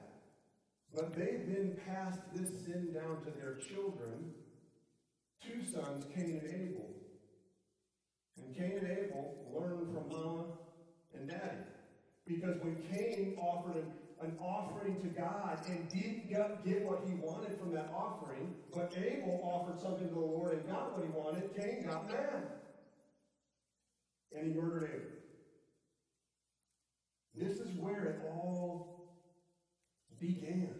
but 0.94 1.14
they 1.16 1.42
then 1.48 1.78
passed 1.88 2.20
this 2.34 2.50
sin 2.66 2.94
down 2.94 3.24
to 3.24 3.32
their 3.32 3.56
children, 3.56 4.32
two 5.42 5.66
sons, 5.66 6.06
Cain 6.16 6.40
and 6.42 6.54
Abel. 6.54 6.90
And 8.38 8.56
Cain 8.56 8.80
and 8.80 8.92
Abel 8.92 9.36
learned 9.54 9.94
from 9.94 10.10
mama 10.10 10.46
and 11.18 11.30
daddy. 11.30 11.64
Because 12.28 12.58
when 12.62 12.76
Cain 12.92 13.38
offered 13.40 13.78
an, 13.78 13.92
an 14.22 14.38
offering 14.40 15.02
to 15.02 15.08
God 15.08 15.60
and 15.68 15.90
didn't 15.90 16.30
get 16.30 16.86
what 16.86 17.02
he 17.08 17.16
wanted 17.16 17.58
from 17.60 17.74
that 17.74 17.92
offering, 17.96 18.54
but 18.74 18.94
Abel 18.98 19.42
offered 19.44 19.82
something 19.82 20.08
to 20.08 20.14
the 20.14 20.20
Lord 20.20 20.54
and 20.54 20.68
got 20.68 20.98
what 20.98 21.06
he 21.06 21.12
wanted, 21.12 21.56
Cain 21.56 21.88
got 21.88 22.08
mad. 22.08 22.48
And 24.32 24.48
he 24.48 24.54
murdered 24.54 24.90
Abel. 24.94 25.25
This 27.38 27.60
is 27.60 27.76
where 27.78 28.06
it 28.06 28.22
all 28.34 29.10
began. 30.20 30.74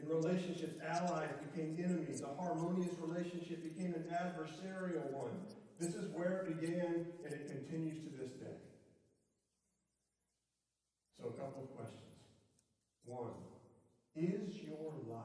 In 0.00 0.08
relationships, 0.08 0.80
allies 0.80 1.30
became 1.52 1.76
enemies. 1.82 2.22
A 2.22 2.42
harmonious 2.42 2.94
relationship 2.98 3.62
became 3.62 3.94
an 3.94 4.04
adversarial 4.10 5.10
one. 5.12 5.32
This 5.78 5.94
is 5.94 6.08
where 6.14 6.46
it 6.46 6.60
began, 6.60 7.06
and 7.24 7.32
it 7.32 7.48
continues 7.48 7.98
to 8.04 8.16
this 8.16 8.30
day. 8.32 8.56
So, 11.18 11.28
a 11.28 11.32
couple 11.32 11.64
of 11.64 11.76
questions. 11.76 12.00
One, 13.04 13.32
is 14.14 14.54
your 14.62 14.94
life 15.08 15.24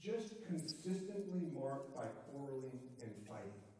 just 0.00 0.44
consistently 0.46 1.40
marked 1.54 1.94
by 1.96 2.04
quarreling 2.30 2.78
and 3.00 3.12
fighting? 3.26 3.73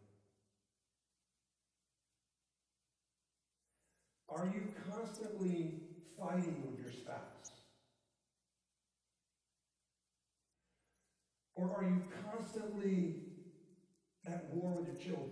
Are 4.35 4.47
you 4.47 4.63
constantly 4.91 5.75
fighting 6.19 6.65
with 6.67 6.81
your 6.81 6.93
spouse? 6.93 7.53
Or 11.55 11.71
are 11.71 11.85
you 11.85 12.03
constantly 12.33 13.15
at 14.27 14.53
war 14.53 14.73
with 14.73 14.89
your 14.89 14.97
children? 14.97 15.31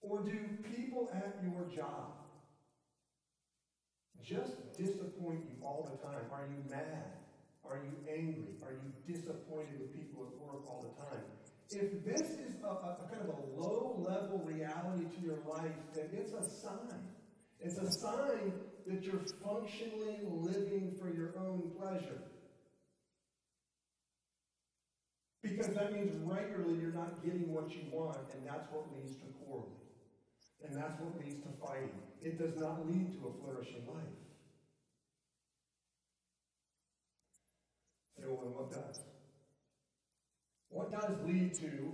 Or 0.00 0.20
do 0.20 0.38
people 0.62 1.10
at 1.12 1.36
your 1.42 1.66
job 1.76 2.14
just 4.24 4.72
disappoint 4.78 5.40
you 5.44 5.62
all 5.62 5.90
the 5.90 6.08
time? 6.08 6.24
Are 6.32 6.46
you 6.46 6.70
mad? 6.70 7.12
Are 7.68 7.82
you 7.84 7.92
angry? 8.08 8.54
Are 8.64 8.72
you 8.72 9.14
disappointed 9.14 9.78
with 9.78 9.92
people 9.92 10.24
at 10.24 10.40
work 10.40 10.66
all 10.66 10.82
the 10.82 11.04
time? 11.04 11.24
If 11.70 12.04
this 12.04 12.20
is 12.20 12.62
a, 12.62 12.66
a, 12.66 12.98
a 13.04 13.08
kind 13.10 13.28
of 13.28 13.36
a 13.36 13.60
low 13.60 13.96
level 13.98 14.40
reality 14.44 15.06
to 15.16 15.20
your 15.24 15.38
life, 15.48 15.74
then 15.94 16.08
it's 16.12 16.32
a 16.32 16.48
sign. 16.48 17.08
It's 17.60 17.78
a 17.78 17.90
sign 17.90 18.52
that 18.86 19.02
you're 19.02 19.24
functionally 19.42 20.18
living 20.24 20.94
for 21.00 21.12
your 21.12 21.34
own 21.38 21.72
pleasure. 21.76 22.22
Because 25.42 25.74
that 25.74 25.92
means 25.92 26.12
regularly 26.24 26.78
you're 26.80 26.92
not 26.92 27.24
getting 27.24 27.52
what 27.52 27.70
you 27.70 27.82
want, 27.90 28.18
and 28.34 28.46
that's 28.46 28.70
what 28.72 28.86
leads 28.94 29.16
to 29.16 29.26
quarreling. 29.44 29.70
And 30.64 30.76
that's 30.76 31.00
what 31.00 31.18
leads 31.18 31.42
to 31.42 31.48
fighting. 31.60 31.90
It 32.22 32.38
does 32.38 32.56
not 32.60 32.86
lead 32.86 33.12
to 33.20 33.28
a 33.28 33.32
flourishing 33.42 33.86
life. 33.86 34.26
So, 38.18 38.28
well, 38.28 38.50
what 38.54 38.72
does? 38.72 39.00
What 40.70 40.90
does 40.90 41.16
lead 41.24 41.54
to 41.54 41.92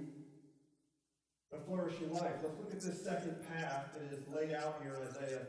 a 1.52 1.58
flourishing 1.58 2.12
life? 2.12 2.32
Let's 2.42 2.58
look 2.58 2.72
at 2.72 2.80
this 2.80 3.04
second 3.04 3.36
path 3.48 3.90
that 3.94 4.16
is 4.16 4.24
laid 4.34 4.54
out 4.54 4.80
here 4.82 4.94
in 4.94 5.08
Isaiah 5.08 5.46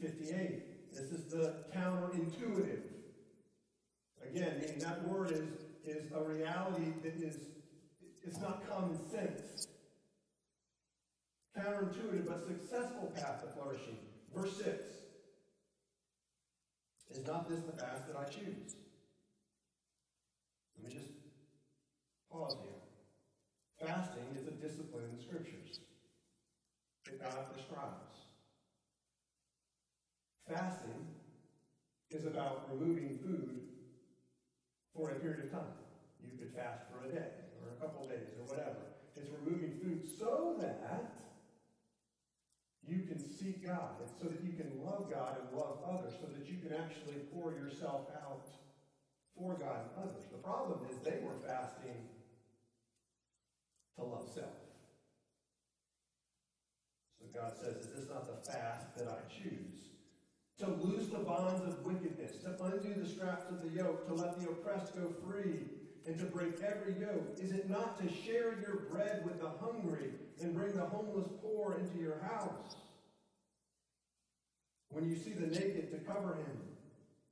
58. 0.00 0.92
This 0.92 1.10
is 1.10 1.24
the 1.26 1.64
counterintuitive. 1.74 2.82
Again, 4.30 4.58
meaning 4.60 4.78
that 4.78 5.06
word 5.06 5.32
is, 5.32 5.48
is 5.84 6.10
a 6.12 6.22
reality 6.22 6.92
that 7.02 7.14
is, 7.16 7.38
it's 8.22 8.40
not 8.40 8.68
common 8.68 8.98
sense. 9.10 9.66
Counterintuitive 11.58 12.26
but 12.26 12.44
successful 12.46 13.12
path 13.14 13.42
to 13.42 13.48
flourishing. 13.52 13.98
Verse 14.34 14.56
6. 14.56 14.82
Is 17.10 17.26
not 17.26 17.48
this 17.48 17.60
the 17.60 17.72
path 17.72 18.06
that 18.08 18.16
I 18.16 18.24
choose? 18.24 18.74
Let 20.76 20.88
me 20.88 20.98
just 20.98 21.10
pause 22.34 22.56
here. 22.66 22.82
Fasting 23.78 24.26
is 24.34 24.46
a 24.48 24.54
discipline 24.58 25.04
in 25.10 25.16
the 25.16 25.22
scriptures. 25.22 25.78
that 27.06 27.22
God 27.22 27.52
prescribes. 27.52 28.26
Fasting 30.48 31.06
is 32.10 32.26
about 32.26 32.68
removing 32.72 33.18
food 33.18 33.60
for 34.96 35.10
a 35.10 35.14
period 35.20 35.44
of 35.44 35.52
time. 35.52 35.78
You 36.22 36.38
could 36.38 36.54
fast 36.54 36.84
for 36.90 37.06
a 37.06 37.12
day 37.12 37.28
or 37.60 37.76
a 37.76 37.80
couple 37.80 38.08
days 38.08 38.34
or 38.40 38.48
whatever. 38.48 38.82
It's 39.16 39.30
removing 39.30 39.78
food 39.82 40.10
so 40.18 40.56
that 40.60 41.12
you 42.86 43.04
can 43.08 43.18
seek 43.18 43.64
God, 43.64 43.96
and 44.00 44.10
so 44.20 44.28
that 44.28 44.44
you 44.44 44.52
can 44.52 44.84
love 44.84 45.10
God 45.10 45.38
and 45.40 45.56
love 45.56 45.78
others, 45.88 46.12
so 46.20 46.26
that 46.26 46.44
you 46.44 46.58
can 46.60 46.76
actually 46.76 47.16
pour 47.32 47.52
yourself 47.52 48.08
out 48.20 48.48
for 49.36 49.54
God 49.54 49.88
and 49.88 50.04
others. 50.04 50.24
The 50.30 50.38
problem 50.38 50.80
is 50.90 50.96
they 51.00 51.24
were 51.24 51.36
fasting 51.46 51.96
to 53.96 54.04
love 54.04 54.28
self. 54.34 54.48
So 57.18 57.26
God 57.40 57.52
says, 57.60 57.76
Is 57.84 57.88
this 57.94 58.08
not 58.08 58.26
the 58.26 58.50
fast 58.50 58.96
that 58.96 59.08
I 59.08 59.32
choose? 59.32 59.80
To 60.58 60.70
loose 60.70 61.08
the 61.08 61.18
bonds 61.18 61.62
of 61.62 61.84
wickedness, 61.84 62.36
to 62.44 62.62
undo 62.64 62.94
the 62.94 63.08
straps 63.08 63.50
of 63.50 63.62
the 63.62 63.76
yoke, 63.76 64.06
to 64.06 64.14
let 64.14 64.40
the 64.40 64.48
oppressed 64.48 64.94
go 64.94 65.12
free, 65.26 65.60
and 66.06 66.18
to 66.18 66.24
break 66.26 66.60
every 66.60 66.94
yoke? 67.00 67.38
Is 67.40 67.52
it 67.52 67.68
not 67.68 67.98
to 67.98 68.12
share 68.12 68.54
your 68.60 68.86
bread 68.90 69.22
with 69.24 69.40
the 69.40 69.48
hungry 69.60 70.10
and 70.40 70.54
bring 70.54 70.76
the 70.76 70.84
homeless 70.84 71.28
poor 71.42 71.78
into 71.80 71.98
your 71.98 72.18
house? 72.22 72.76
When 74.90 75.08
you 75.08 75.16
see 75.16 75.32
the 75.32 75.46
naked, 75.46 75.90
to 75.90 75.98
cover 76.12 76.34
him 76.34 76.60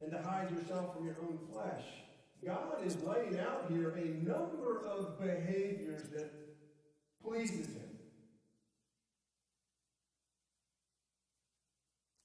and 0.00 0.10
to 0.10 0.20
hide 0.20 0.50
yourself 0.50 0.96
from 0.96 1.06
your 1.06 1.16
own 1.22 1.38
flesh. 1.52 1.84
God 2.44 2.84
is 2.84 2.96
laying 3.04 3.38
out 3.38 3.66
here 3.70 3.90
a 3.90 4.24
number 4.24 4.84
of 4.84 5.20
behaviors 5.20 6.02
that 6.14 6.41
pleases 7.24 7.66
him. 7.66 7.82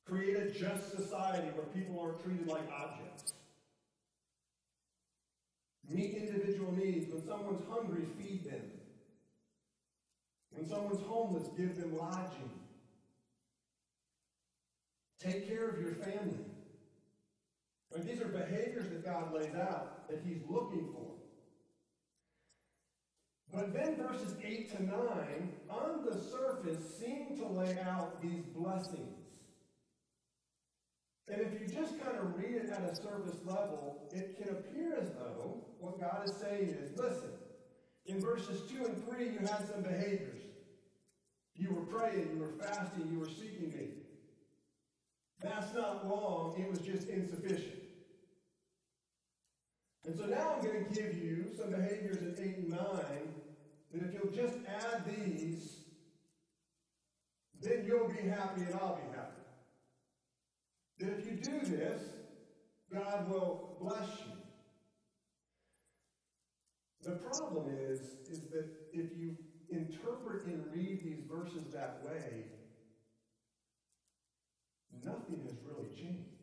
Create 0.05 0.38
a 0.38 0.51
just 0.51 0.91
society 0.95 1.47
where 1.55 1.65
people 1.67 1.99
aren't 1.99 2.23
treated 2.23 2.47
like 2.47 2.69
objects. 2.71 3.33
Meet 5.89 6.15
individual 6.15 6.71
needs. 6.73 7.12
When 7.12 7.25
someone's 7.25 7.63
hungry, 7.69 8.05
feed 8.17 8.45
them. 8.49 8.62
When 10.51 10.67
someone's 10.67 11.01
homeless, 11.01 11.47
give 11.57 11.79
them 11.79 11.97
lodging. 11.97 12.49
Take 15.19 15.47
care 15.47 15.67
of 15.67 15.81
your 15.81 15.93
family. 15.95 16.45
These 18.05 18.21
are 18.21 18.27
behaviors 18.27 18.89
that 18.89 19.03
God 19.03 19.33
lays 19.33 19.55
out 19.55 20.07
that 20.10 20.21
He's 20.25 20.41
looking 20.49 20.88
for. 20.93 21.16
But 23.58 23.74
then 23.74 23.96
verses 23.96 24.36
8 24.43 24.78
to 24.78 24.84
9, 24.84 24.93
on 25.72 26.06
the 26.06 26.15
surface, 26.15 26.78
seem 27.00 27.36
to 27.38 27.48
lay 27.48 27.76
out 27.80 28.22
these 28.22 28.43
blessings. 28.56 29.17
And 31.28 31.41
if 31.41 31.60
you 31.60 31.67
just 31.67 32.00
kind 32.00 32.20
of 32.20 32.38
read 32.38 32.54
it 32.54 32.70
at 32.70 32.84
a 32.84 32.96
surface 32.96 33.39
level, 33.48 34.10
it 34.13 34.38
can 34.38 34.50
appear 34.50 35.00
as 35.02 35.10
though 35.10 35.65
what 35.80 36.00
God 36.00 36.30
is 36.30 36.36
saying 36.36 36.70
is 36.70 36.96
listen, 37.00 37.32
in 38.06 38.22
verses 38.22 38.62
2 38.70 38.86
and 38.86 39.04
3, 39.08 39.24
you 39.26 39.39
had 39.39 39.67
some 39.67 39.82
behaviors. 39.82 40.43
You 41.56 41.74
were 41.74 41.98
praying, 41.98 42.30
you 42.36 42.39
were 42.39 42.63
fasting, 42.63 43.10
you 43.12 43.17
were 43.17 43.28
seeking 43.28 43.72
me. 43.76 43.88
That's 45.41 45.74
not 45.74 46.08
wrong, 46.08 46.54
it 46.60 46.70
was 46.70 46.82
just 46.82 47.10
insufficient. 47.10 47.74
And 50.06 50.15
so 50.15 50.26
now 50.28 50.54
I'm 50.56 50.62
going 50.63 50.86
to 50.86 50.93
give 50.93 51.17
you 51.17 51.48
some 51.58 51.72
behaviors 51.72 52.17
in 52.17 52.36
8 52.39 52.58
and 52.58 52.70
9 52.70 52.80
that 53.91 54.04
if 54.04 54.13
you'll 54.13 54.34
just 54.34 54.58
add 54.67 55.06
these, 55.06 55.78
then 57.62 57.84
you'll 57.86 58.10
be 58.10 58.28
happy 58.28 58.62
and 58.62 58.73
I'll 58.76 58.95
be 58.95 59.15
happy. 59.15 59.34
That 61.00 61.19
if 61.19 61.26
you 61.26 61.38
do 61.38 61.65
this, 61.65 62.02
God 62.93 63.30
will 63.30 63.78
bless 63.80 64.08
you. 64.26 64.34
The 67.04 67.17
problem 67.17 67.73
is, 67.80 68.00
is 68.30 68.41
that 68.52 68.67
if 68.91 69.17
you 69.17 69.38
interpret 69.69 70.45
and 70.45 70.65
read 70.73 71.04
these 71.04 71.23
verses 71.30 71.71
that 71.73 72.02
way, 72.06 72.45
nothing 75.04 75.41
has 75.45 75.58
really 75.65 75.89
changed. 75.95 76.37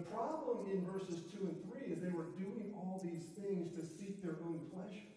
The 0.00 0.06
problem 0.06 0.70
in 0.72 0.82
verses 0.86 1.20
2 1.36 1.44
and 1.44 1.56
3 1.84 1.92
is 1.92 2.00
they 2.00 2.08
were 2.08 2.32
doing 2.38 2.72
all 2.74 3.02
these 3.04 3.20
things 3.36 3.70
to 3.76 3.86
seek 3.86 4.22
their 4.22 4.36
own 4.46 4.60
pleasure. 4.72 5.12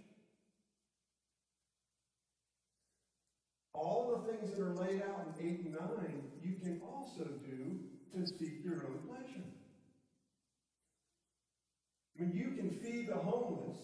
All 3.74 4.12
the 4.12 4.30
things 4.30 4.52
that 4.52 4.60
are 4.60 4.74
laid 4.76 5.02
out 5.04 5.26
in 5.40 5.48
8 5.48 5.60
and 5.60 5.74
9, 5.74 5.80
you 6.44 6.56
can 6.62 6.82
also 6.86 7.24
do 7.24 7.80
to 8.14 8.28
seek 8.28 8.66
your 8.66 8.84
own 8.84 9.00
pleasure. 9.08 9.46
When 12.18 12.34
you 12.34 12.52
can 12.58 12.70
feed 12.70 13.08
the 13.08 13.16
homeless 13.16 13.80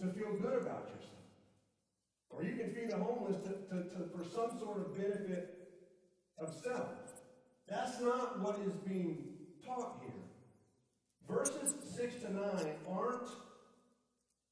to 0.00 0.12
feel 0.12 0.32
good 0.34 0.62
about 0.62 0.90
yourself. 0.94 1.10
Or 2.30 2.44
you 2.44 2.54
can 2.54 2.72
feed 2.72 2.92
the 2.92 2.98
homeless 2.98 3.38
to, 3.42 3.48
to, 3.48 3.82
to, 3.82 4.08
for 4.16 4.22
some 4.22 4.60
sort 4.60 4.78
of 4.78 4.96
benefit 4.96 5.58
of 6.38 6.54
self. 6.62 7.03
That's 7.68 8.00
not 8.00 8.40
what 8.40 8.58
is 8.58 8.72
being 8.86 9.24
taught 9.64 10.00
here. 10.02 10.12
Verses 11.28 11.74
6 11.96 12.14
to 12.22 12.32
9 12.32 12.42
aren't 12.88 13.28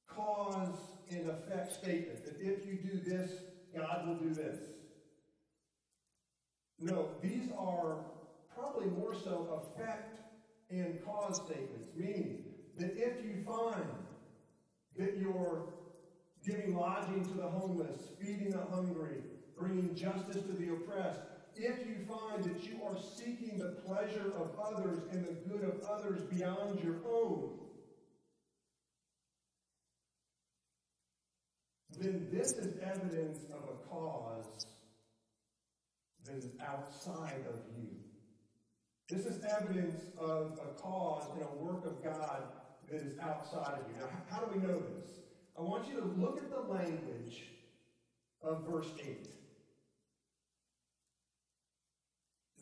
cause 0.09 0.79
and 1.11 1.29
effect 1.29 1.72
statements. 1.72 2.22
That 2.22 2.37
if 2.40 2.66
you 2.66 2.79
do 2.83 3.01
this, 3.05 3.31
God 3.77 4.07
will 4.07 4.14
do 4.14 4.35
this. 4.35 4.59
No, 6.81 7.09
these 7.22 7.48
are 7.59 7.98
probably 8.55 8.87
more 8.90 9.14
so 9.14 9.62
effect 9.62 10.20
and 10.70 11.05
cause 11.05 11.37
statements, 11.37 11.90
meaning 11.94 12.44
that 12.79 12.96
if 12.96 13.25
you 13.25 13.44
find 13.44 13.85
that 14.96 15.16
you're 15.18 15.66
giving 16.44 16.75
lodging 16.75 17.25
to 17.25 17.35
the 17.35 17.48
homeless, 17.48 18.09
feeding 18.20 18.51
the 18.51 18.64
hungry, 18.70 19.18
bringing 19.57 19.94
justice 19.94 20.42
to 20.42 20.53
the 20.53 20.72
oppressed, 20.72 21.20
if 21.56 21.86
you 21.86 21.96
find 22.08 22.44
that 22.44 22.62
you 22.64 22.80
are 22.84 22.96
seeking 23.16 23.58
the 23.58 23.76
pleasure 23.86 24.32
of 24.38 24.50
others 24.62 25.00
and 25.10 25.24
the 25.24 25.32
good 25.48 25.62
of 25.64 25.80
others 25.88 26.20
beyond 26.22 26.80
your 26.82 26.96
own, 27.06 27.50
then 31.98 32.28
this 32.32 32.52
is 32.52 32.78
evidence 32.82 33.44
of 33.52 33.68
a 33.68 33.88
cause 33.88 34.66
that 36.24 36.36
is 36.36 36.48
outside 36.66 37.44
of 37.48 37.60
you. 37.76 37.88
This 39.08 39.26
is 39.26 39.44
evidence 39.44 40.04
of 40.18 40.58
a 40.62 40.80
cause 40.80 41.28
and 41.34 41.42
a 41.42 41.62
work 41.62 41.84
of 41.84 42.02
God 42.02 42.44
that 42.90 43.02
is 43.02 43.18
outside 43.18 43.78
of 43.78 43.84
you. 43.88 44.00
Now, 44.00 44.08
how 44.30 44.40
do 44.40 44.58
we 44.58 44.66
know 44.66 44.78
this? 44.78 45.18
I 45.58 45.62
want 45.62 45.86
you 45.88 46.00
to 46.00 46.06
look 46.06 46.38
at 46.38 46.50
the 46.50 46.60
language 46.72 47.42
of 48.42 48.66
verse 48.66 48.88
8. 49.04 49.28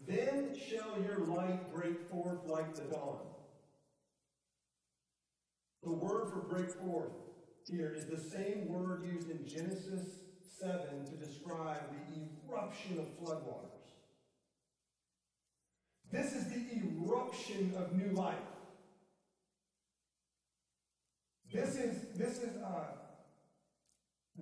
Then 0.06 0.56
shall 0.56 1.02
your 1.02 1.26
light 1.26 1.72
break 1.72 1.98
forth 2.10 2.46
like 2.46 2.74
the 2.74 2.82
dawn. 2.82 3.18
The 5.82 5.92
word 5.92 6.28
for 6.28 6.40
break 6.40 6.70
forth 6.70 7.12
here 7.68 7.94
is 7.96 8.06
the 8.06 8.18
same 8.18 8.68
word 8.68 9.04
used 9.04 9.30
in 9.30 9.46
Genesis 9.46 10.02
7 10.58 11.06
to 11.06 11.12
describe 11.24 11.82
the 12.10 12.48
eruption 12.48 12.98
of 12.98 13.06
floodwaters. 13.18 13.70
This 16.10 16.32
is 16.32 16.48
the 16.48 16.82
eruption 16.82 17.72
of 17.76 17.92
new 17.94 18.12
life. 18.12 18.36
This 21.52 21.76
is 21.76 22.16
this 22.16 22.38
is 22.38 22.56
uh, 22.62 22.84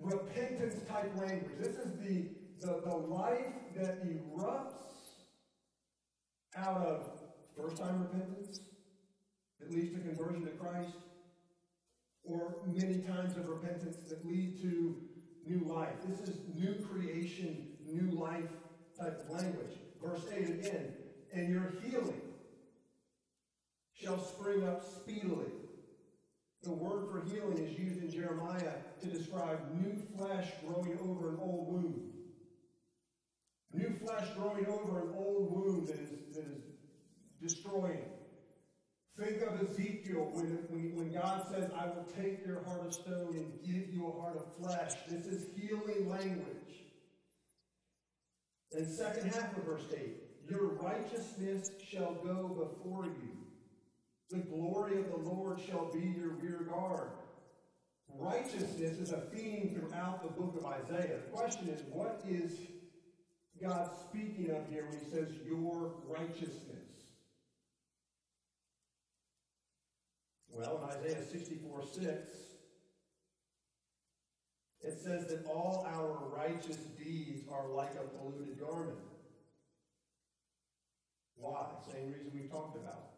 repentance 0.00 0.82
type 0.88 1.12
language. 1.16 1.52
This 1.58 1.76
is 1.76 1.92
the, 2.00 2.28
the, 2.60 2.80
the 2.84 2.96
life 2.96 3.52
that 3.76 4.04
erupts 4.04 4.87
out 6.58 6.86
of 6.86 7.08
first 7.56 7.76
time 7.76 8.02
repentance 8.02 8.60
that 9.60 9.72
leads 9.72 9.92
to 9.92 10.00
conversion 10.00 10.44
to 10.44 10.50
Christ, 10.52 10.94
or 12.24 12.56
many 12.66 12.98
times 12.98 13.36
of 13.36 13.48
repentance 13.48 13.96
that 14.08 14.26
lead 14.26 14.60
to 14.62 14.96
new 15.46 15.60
life. 15.66 15.94
This 16.06 16.28
is 16.28 16.36
new 16.54 16.74
creation, 16.86 17.68
new 17.86 18.10
life 18.18 18.48
type 18.98 19.24
of 19.24 19.30
language. 19.30 19.76
Verse 20.02 20.22
8 20.32 20.44
again, 20.50 20.92
and 21.32 21.48
your 21.48 21.72
healing 21.82 22.20
shall 23.94 24.18
spring 24.18 24.66
up 24.66 24.84
speedily. 24.84 25.46
The 26.62 26.72
word 26.72 27.08
for 27.08 27.24
healing 27.32 27.58
is 27.58 27.78
used 27.78 28.02
in 28.02 28.10
Jeremiah 28.10 28.74
to 29.00 29.06
describe 29.06 29.58
new 29.80 29.94
flesh 30.16 30.48
growing 30.64 30.98
over 31.00 31.30
an 31.30 31.38
old 31.40 31.72
wound. 31.72 32.02
New 33.72 33.90
flesh 34.04 34.26
growing 34.36 34.66
over 34.66 35.02
an 35.02 35.14
old 35.16 35.52
wound 35.52 35.88
that 35.88 36.00
is, 36.00 36.10
that 36.38 36.56
is 36.56 36.62
destroying. 37.40 38.04
Think 39.18 39.42
of 39.42 39.60
Ezekiel 39.60 40.30
when, 40.32 40.58
when, 40.68 40.96
when 40.96 41.12
God 41.12 41.44
says, 41.50 41.70
I 41.76 41.86
will 41.86 42.06
take 42.16 42.46
your 42.46 42.62
heart 42.62 42.86
of 42.86 42.94
stone 42.94 43.34
and 43.34 43.52
give 43.62 43.92
you 43.92 44.06
a 44.06 44.20
heart 44.20 44.36
of 44.36 44.44
flesh. 44.56 44.94
This 45.08 45.26
is 45.26 45.46
healing 45.56 46.08
language. 46.08 46.84
And 48.72 48.86
second 48.88 49.32
half 49.32 49.56
of 49.56 49.64
verse 49.64 49.86
8, 49.92 50.16
your 50.48 50.74
righteousness 50.74 51.70
shall 51.90 52.14
go 52.14 52.48
before 52.48 53.06
you. 53.06 53.36
The 54.30 54.38
glory 54.38 54.98
of 54.98 55.08
the 55.10 55.16
Lord 55.16 55.58
shall 55.60 55.90
be 55.92 56.14
your 56.16 56.34
rear 56.34 56.66
guard. 56.70 57.08
Righteousness 58.14 58.98
is 58.98 59.12
a 59.12 59.20
theme 59.32 59.74
throughout 59.74 60.22
the 60.22 60.40
book 60.40 60.54
of 60.58 60.64
Isaiah. 60.66 61.18
The 61.24 61.36
question 61.36 61.68
is, 61.68 61.82
what 61.90 62.20
is 62.28 62.52
God 63.60 63.90
speaking 64.08 64.50
of 64.50 64.68
here 64.70 64.86
when 64.88 65.00
he 65.00 65.10
says 65.10 65.28
your 65.46 65.92
righteousness? 66.06 66.78
Well, 70.48 70.80
in 70.82 70.96
Isaiah 70.96 71.24
64 71.24 71.82
6, 71.92 72.04
it 74.82 75.00
says 75.02 75.26
that 75.26 75.44
all 75.46 75.86
our 75.88 76.18
righteous 76.36 76.78
deeds 77.02 77.42
are 77.50 77.68
like 77.68 77.94
a 77.94 78.06
polluted 78.16 78.60
garment. 78.60 78.98
Why? 81.36 81.66
Same 81.92 82.12
reason 82.12 82.30
we 82.34 82.48
talked 82.48 82.76
about. 82.76 83.10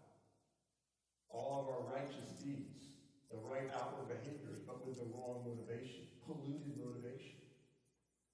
All 1.31 1.61
of 1.61 1.69
our 1.69 2.01
righteous 2.01 2.29
deeds, 2.43 2.85
the 3.31 3.39
right 3.39 3.71
outward 3.75 4.09
behaviors, 4.09 4.61
but 4.67 4.87
with 4.87 4.99
the 4.99 5.07
wrong 5.15 5.45
motivation, 5.45 6.05
polluted 6.27 6.77
motivation. 6.77 7.40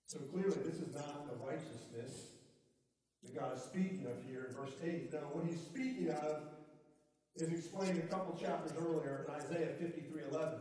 So 0.07 0.21
clearly, 0.21 0.57
this 0.65 0.77
is 0.77 0.95
not 0.95 1.27
the 1.29 1.45
righteousness 1.45 2.31
that 3.25 3.35
God 3.35 3.57
is 3.57 3.63
speaking 3.63 4.07
of 4.07 4.17
here 4.31 4.47
in 4.49 4.55
verse 4.55 4.75
8. 4.83 5.13
Now, 5.13 5.19
what 5.33 5.45
he's 5.47 5.61
speaking 5.61 6.11
of 6.11 6.43
is 7.35 7.51
explained 7.51 7.99
a 7.99 8.07
couple 8.07 8.39
chapters 8.39 8.73
earlier 8.79 9.27
in 9.27 9.35
Isaiah 9.35 9.75
53 9.79 10.23
11. 10.31 10.59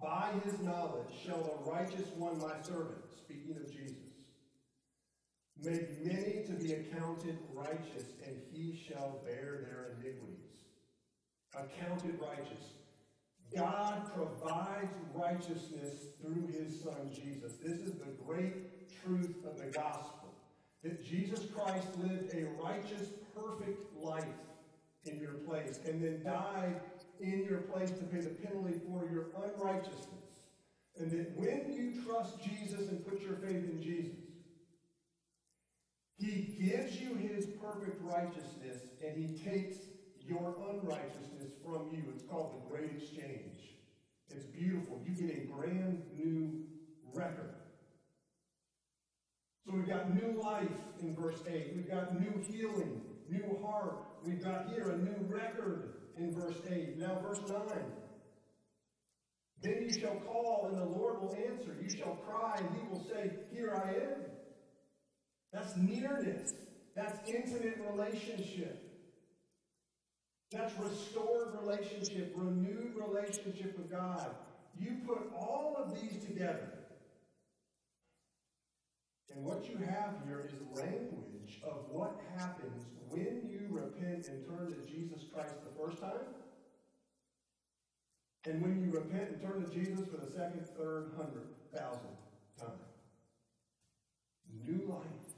By 0.00 0.32
his 0.44 0.60
knowledge 0.60 1.08
shall 1.24 1.42
the 1.42 1.70
righteous 1.70 2.08
one, 2.16 2.38
my 2.38 2.60
servant, 2.62 3.02
speaking 3.16 3.56
of 3.56 3.72
Jesus, 3.72 3.96
make 5.60 6.04
many 6.04 6.44
to 6.46 6.52
be 6.52 6.74
accounted 6.74 7.38
righteous, 7.52 8.04
and 8.24 8.36
he 8.52 8.78
shall 8.86 9.20
bear 9.24 9.66
their 9.66 9.96
iniquities. 9.98 10.44
Accounted 11.56 12.20
righteous. 12.20 12.74
God 13.56 14.12
provides 14.14 14.92
righteousness 15.14 16.06
through 16.20 16.48
his 16.48 16.80
son 16.82 17.10
Jesus. 17.12 17.54
This 17.62 17.78
is 17.78 17.94
the 17.94 18.12
great 18.26 18.88
truth 19.02 19.36
of 19.46 19.58
the 19.58 19.66
gospel. 19.66 20.34
That 20.82 21.04
Jesus 21.04 21.46
Christ 21.54 21.86
lived 21.98 22.34
a 22.34 22.46
righteous, 22.62 23.08
perfect 23.34 23.96
life 24.00 24.24
in 25.04 25.18
your 25.20 25.32
place 25.32 25.80
and 25.86 26.02
then 26.02 26.22
died 26.22 26.80
in 27.20 27.44
your 27.44 27.58
place 27.58 27.90
to 27.90 28.04
pay 28.04 28.20
the 28.20 28.30
penalty 28.30 28.80
for 28.86 29.08
your 29.10 29.26
unrighteousness. 29.44 30.06
And 30.98 31.10
that 31.10 31.36
when 31.36 31.72
you 31.72 32.02
trust 32.04 32.42
Jesus 32.42 32.88
and 32.88 33.06
put 33.06 33.22
your 33.22 33.34
faith 33.34 33.64
in 33.64 33.80
Jesus, 33.82 34.16
he 36.18 36.56
gives 36.60 37.00
you 37.00 37.14
his 37.14 37.46
perfect 37.62 38.02
righteousness 38.02 38.82
and 39.04 39.16
he 39.16 39.38
takes 39.38 39.76
your 40.28 40.54
unrighteousness 40.70 41.52
from 41.64 41.88
you. 41.92 42.04
It's 42.14 42.22
called 42.22 42.62
the 42.62 42.70
great 42.70 42.90
exchange. 42.96 43.76
It's 44.30 44.44
beautiful. 44.44 45.00
You 45.04 45.14
get 45.14 45.36
a 45.36 45.46
brand 45.46 46.02
new 46.16 46.64
record. 47.14 47.54
So 49.66 49.74
we've 49.74 49.88
got 49.88 50.14
new 50.14 50.40
life 50.40 50.68
in 51.00 51.14
verse 51.14 51.42
8. 51.46 51.72
We've 51.76 51.88
got 51.88 52.18
new 52.18 52.42
healing, 52.42 53.02
new 53.28 53.58
heart. 53.62 53.96
We've 54.24 54.42
got 54.42 54.68
here 54.70 54.90
a 54.90 54.98
new 54.98 55.16
record 55.28 55.94
in 56.16 56.34
verse 56.34 56.58
8. 56.68 56.98
Now, 56.98 57.18
verse 57.20 57.40
9. 57.48 57.58
Then 59.62 59.88
you 59.88 60.00
shall 60.00 60.16
call, 60.20 60.68
and 60.70 60.80
the 60.80 60.84
Lord 60.84 61.20
will 61.20 61.36
answer. 61.36 61.76
You 61.82 61.90
shall 61.90 62.14
cry, 62.26 62.56
and 62.58 62.68
he 62.76 62.88
will 62.88 63.04
say, 63.04 63.32
Here 63.52 63.74
I 63.74 63.90
am. 63.90 64.24
That's 65.52 65.76
nearness. 65.76 66.52
That's 66.94 67.18
intimate 67.28 67.78
relationship. 67.90 68.87
That's 70.50 70.72
restored 70.78 71.48
relationship, 71.60 72.32
renewed 72.34 72.94
relationship 72.96 73.76
with 73.76 73.90
God. 73.90 74.30
You 74.78 74.96
put 75.06 75.30
all 75.38 75.76
of 75.76 76.00
these 76.00 76.24
together. 76.24 76.72
And 79.34 79.44
what 79.44 79.68
you 79.68 79.76
have 79.76 80.14
here 80.26 80.40
is 80.40 80.52
language 80.80 81.60
of 81.62 81.84
what 81.90 82.20
happens 82.36 82.84
when 83.08 83.48
you 83.48 83.66
repent 83.70 84.28
and 84.28 84.46
turn 84.46 84.74
to 84.74 84.90
Jesus 84.90 85.22
Christ 85.32 85.54
the 85.64 85.70
first 85.80 86.00
time, 86.00 86.12
and 88.46 88.62
when 88.62 88.82
you 88.82 88.90
repent 88.90 89.30
and 89.30 89.40
turn 89.40 89.64
to 89.64 89.70
Jesus 89.72 90.06
for 90.08 90.16
the 90.16 90.30
second, 90.30 90.66
third, 90.76 91.12
hundred, 91.16 91.48
thousand 91.74 92.16
time. 92.58 92.70
New 94.66 94.86
life, 94.88 95.34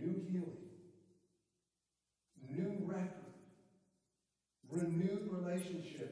new 0.00 0.20
healing, 0.30 0.56
new 2.50 2.76
record, 2.84 3.10
renewed 4.70 5.30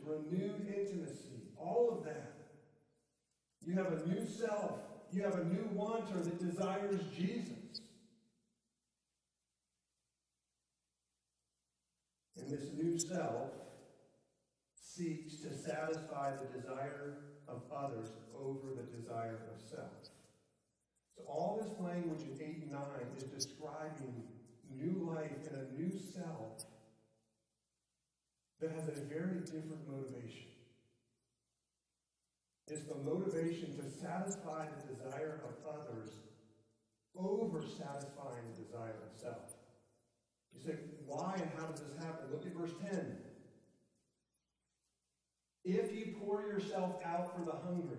renewed 0.04 0.66
intimacy, 0.66 1.42
all 1.58 1.96
of 1.96 2.04
that. 2.04 2.34
You 3.64 3.74
have 3.74 3.92
a 3.92 4.06
new 4.06 4.26
self. 4.26 4.78
You 5.12 5.22
have 5.22 5.34
a 5.34 5.44
new 5.44 5.68
wanter 5.72 6.18
that 6.22 6.38
desires 6.38 7.00
Jesus. 7.16 7.80
And 12.36 12.50
this 12.50 12.68
new 12.72 12.98
self 12.98 13.50
seeks 14.74 15.36
to 15.40 15.50
satisfy 15.56 16.32
the 16.36 16.58
desire 16.58 17.18
of 17.48 17.62
others 17.74 18.08
over 18.38 18.68
the 18.74 18.96
desire 18.96 19.40
of 19.54 19.60
self. 19.68 19.90
So 21.16 21.24
all 21.26 21.60
this 21.62 21.72
language 21.80 22.22
in 22.22 22.40
8 22.40 22.62
and 22.62 22.72
9 22.72 22.80
is 23.16 23.24
describing 23.24 24.22
new 24.74 25.10
life 25.10 25.32
and 25.50 25.62
a 25.62 25.80
new 25.80 25.90
self 26.14 26.64
that 28.60 28.70
has 28.72 28.88
a 28.88 29.00
very 29.08 29.40
different 29.40 29.88
motivation. 29.88 30.48
It's 32.68 32.82
the 32.82 32.96
motivation 32.96 33.76
to 33.76 33.90
satisfy 33.90 34.66
the 34.66 34.94
desire 34.94 35.40
of 35.44 35.74
others 35.74 36.10
over 37.16 37.62
satisfying 37.62 38.44
the 38.54 38.62
desire 38.62 38.96
of 39.04 39.20
self. 39.20 39.54
You 40.54 40.60
say, 40.64 40.78
why 41.06 41.34
and 41.36 41.50
how 41.58 41.66
does 41.66 41.80
this 41.80 41.96
happen? 41.98 42.30
Look 42.30 42.46
at 42.46 42.52
verse 42.54 42.74
10. 42.90 43.16
If 45.64 45.92
you 45.92 46.14
pour 46.20 46.42
yourself 46.42 46.96
out 47.04 47.36
for 47.36 47.44
the 47.44 47.56
hungry 47.66 47.98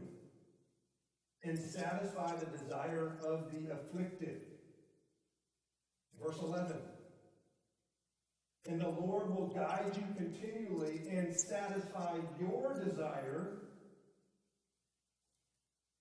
and 1.44 1.58
satisfy 1.58 2.36
the 2.36 2.46
desire 2.58 3.18
of 3.26 3.52
the 3.52 3.74
afflicted. 3.74 4.42
Verse 6.22 6.38
11. 6.42 6.78
And 8.68 8.80
the 8.80 8.90
Lord 8.90 9.36
will 9.36 9.48
guide 9.48 9.92
you 9.96 10.04
continually 10.16 11.02
and 11.10 11.36
satisfy 11.36 12.18
your 12.40 12.80
desire 12.84 13.58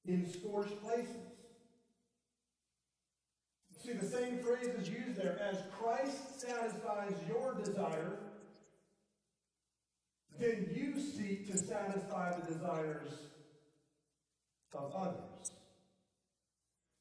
in 0.04 0.30
scorched 0.30 0.80
places. 0.82 1.30
See, 3.82 3.92
the 3.94 4.06
same 4.06 4.40
phrase 4.40 4.68
is 4.78 4.88
used 4.90 5.16
there. 5.16 5.40
As 5.40 5.62
Christ 5.72 6.40
satisfies 6.40 7.14
your 7.26 7.54
desire, 7.54 8.18
then 10.38 10.68
you 10.74 11.00
seek 11.00 11.50
to 11.50 11.56
satisfy 11.56 12.38
the 12.38 12.52
desires 12.52 13.12
of 14.74 14.92
others. 14.94 15.50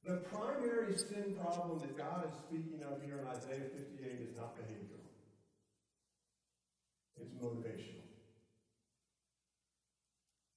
The 0.05 0.17
primary 0.33 0.95
sin 0.97 1.35
problem 1.39 1.79
that 1.79 1.97
God 1.97 2.25
is 2.25 2.31
speaking 2.47 2.81
of 2.83 3.01
here 3.03 3.19
in 3.19 3.27
Isaiah 3.27 3.69
58 3.75 4.29
is 4.29 4.37
not 4.37 4.55
behavioral. 4.55 5.08
It's 7.19 7.34
motivational. 7.34 7.99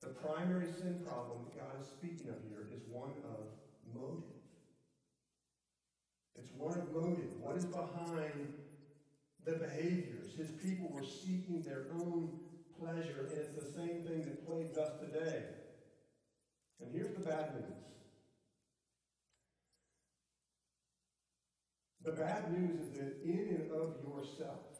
The 0.00 0.08
primary 0.08 0.66
sin 0.66 1.00
problem 1.06 1.44
that 1.44 1.58
God 1.58 1.80
is 1.80 1.88
speaking 1.88 2.28
of 2.28 2.36
here 2.48 2.66
is 2.74 2.82
one 2.90 3.12
of 3.24 3.46
motive. 3.94 4.24
It's 6.36 6.50
one 6.56 6.78
of 6.78 6.92
motive. 6.92 7.30
What 7.40 7.56
is 7.56 7.64
behind 7.64 8.54
the 9.44 9.52
behaviors? 9.52 10.34
His 10.36 10.50
people 10.50 10.88
were 10.90 11.04
seeking 11.04 11.62
their 11.62 11.86
own 11.94 12.30
pleasure, 12.80 13.28
and 13.30 13.38
it's 13.38 13.54
the 13.54 13.72
same 13.78 14.02
thing 14.02 14.22
that 14.22 14.46
plagues 14.46 14.76
us 14.76 14.90
today. 15.00 15.44
And 16.80 16.90
here's 16.92 17.14
the 17.14 17.24
bad 17.24 17.54
news. 17.54 17.78
The 22.04 22.12
bad 22.12 22.52
news 22.52 22.80
is 22.80 22.92
that 22.98 23.22
in 23.22 23.48
and 23.60 23.70
of 23.70 23.94
yourself, 24.02 24.71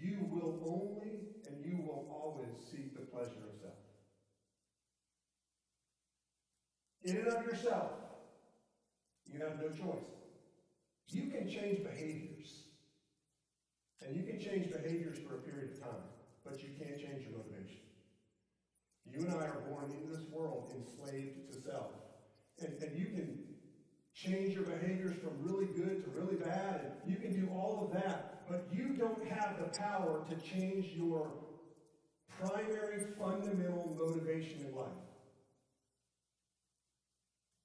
you 0.00 0.18
will 0.30 0.58
only 0.64 1.18
and 1.46 1.64
you 1.64 1.78
will 1.78 2.06
always 2.10 2.54
seek 2.70 2.94
the 2.94 3.06
pleasure 3.06 3.44
of 3.48 3.60
self. 3.60 3.74
In 7.04 7.16
and 7.16 7.28
of 7.28 7.44
yourself, 7.44 7.92
you 9.26 9.40
have 9.40 9.60
no 9.60 9.68
choice. 9.68 10.18
You 11.08 11.30
can 11.30 11.48
change 11.48 11.82
behaviors. 11.82 12.64
And 14.04 14.16
you 14.16 14.22
can 14.22 14.38
change 14.38 14.70
behaviors 14.70 15.18
for 15.18 15.34
a 15.34 15.38
period 15.38 15.72
of 15.72 15.80
time, 15.80 16.06
but 16.44 16.62
you 16.62 16.70
can't 16.78 16.98
change 16.98 17.26
your 17.26 17.38
motivation. 17.38 17.82
You 19.06 19.26
and 19.26 19.34
I 19.34 19.46
are 19.46 19.62
born 19.68 19.90
into 19.90 20.14
this 20.14 20.28
world 20.30 20.72
enslaved 20.76 21.52
to 21.52 21.60
self. 21.60 21.92
And, 22.60 22.74
and 22.82 22.98
you 22.98 23.06
can 23.06 23.47
change 24.24 24.54
your 24.54 24.64
behaviors 24.64 25.16
from 25.18 25.30
really 25.40 25.66
good 25.66 26.02
to 26.02 26.10
really 26.10 26.36
bad, 26.36 26.92
and 27.02 27.12
you 27.12 27.16
can 27.16 27.32
do 27.38 27.48
all 27.52 27.84
of 27.84 28.02
that, 28.02 28.42
but 28.48 28.66
you 28.72 28.94
don't 28.98 29.24
have 29.28 29.56
the 29.58 29.78
power 29.78 30.24
to 30.28 30.36
change 30.36 30.86
your 30.96 31.30
primary 32.40 33.04
fundamental 33.18 33.96
motivation 33.98 34.66
in 34.66 34.74
life. 34.74 34.88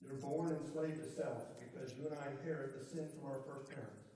You're 0.01 0.13
born 0.13 0.57
enslaved 0.61 1.01
to 1.03 1.09
self 1.09 1.43
because 1.59 1.93
you 1.97 2.07
and 2.07 2.17
I 2.19 2.31
inherit 2.31 2.79
the 2.79 2.85
sin 2.85 3.07
from 3.09 3.31
our 3.31 3.39
first 3.47 3.69
parents. 3.69 4.09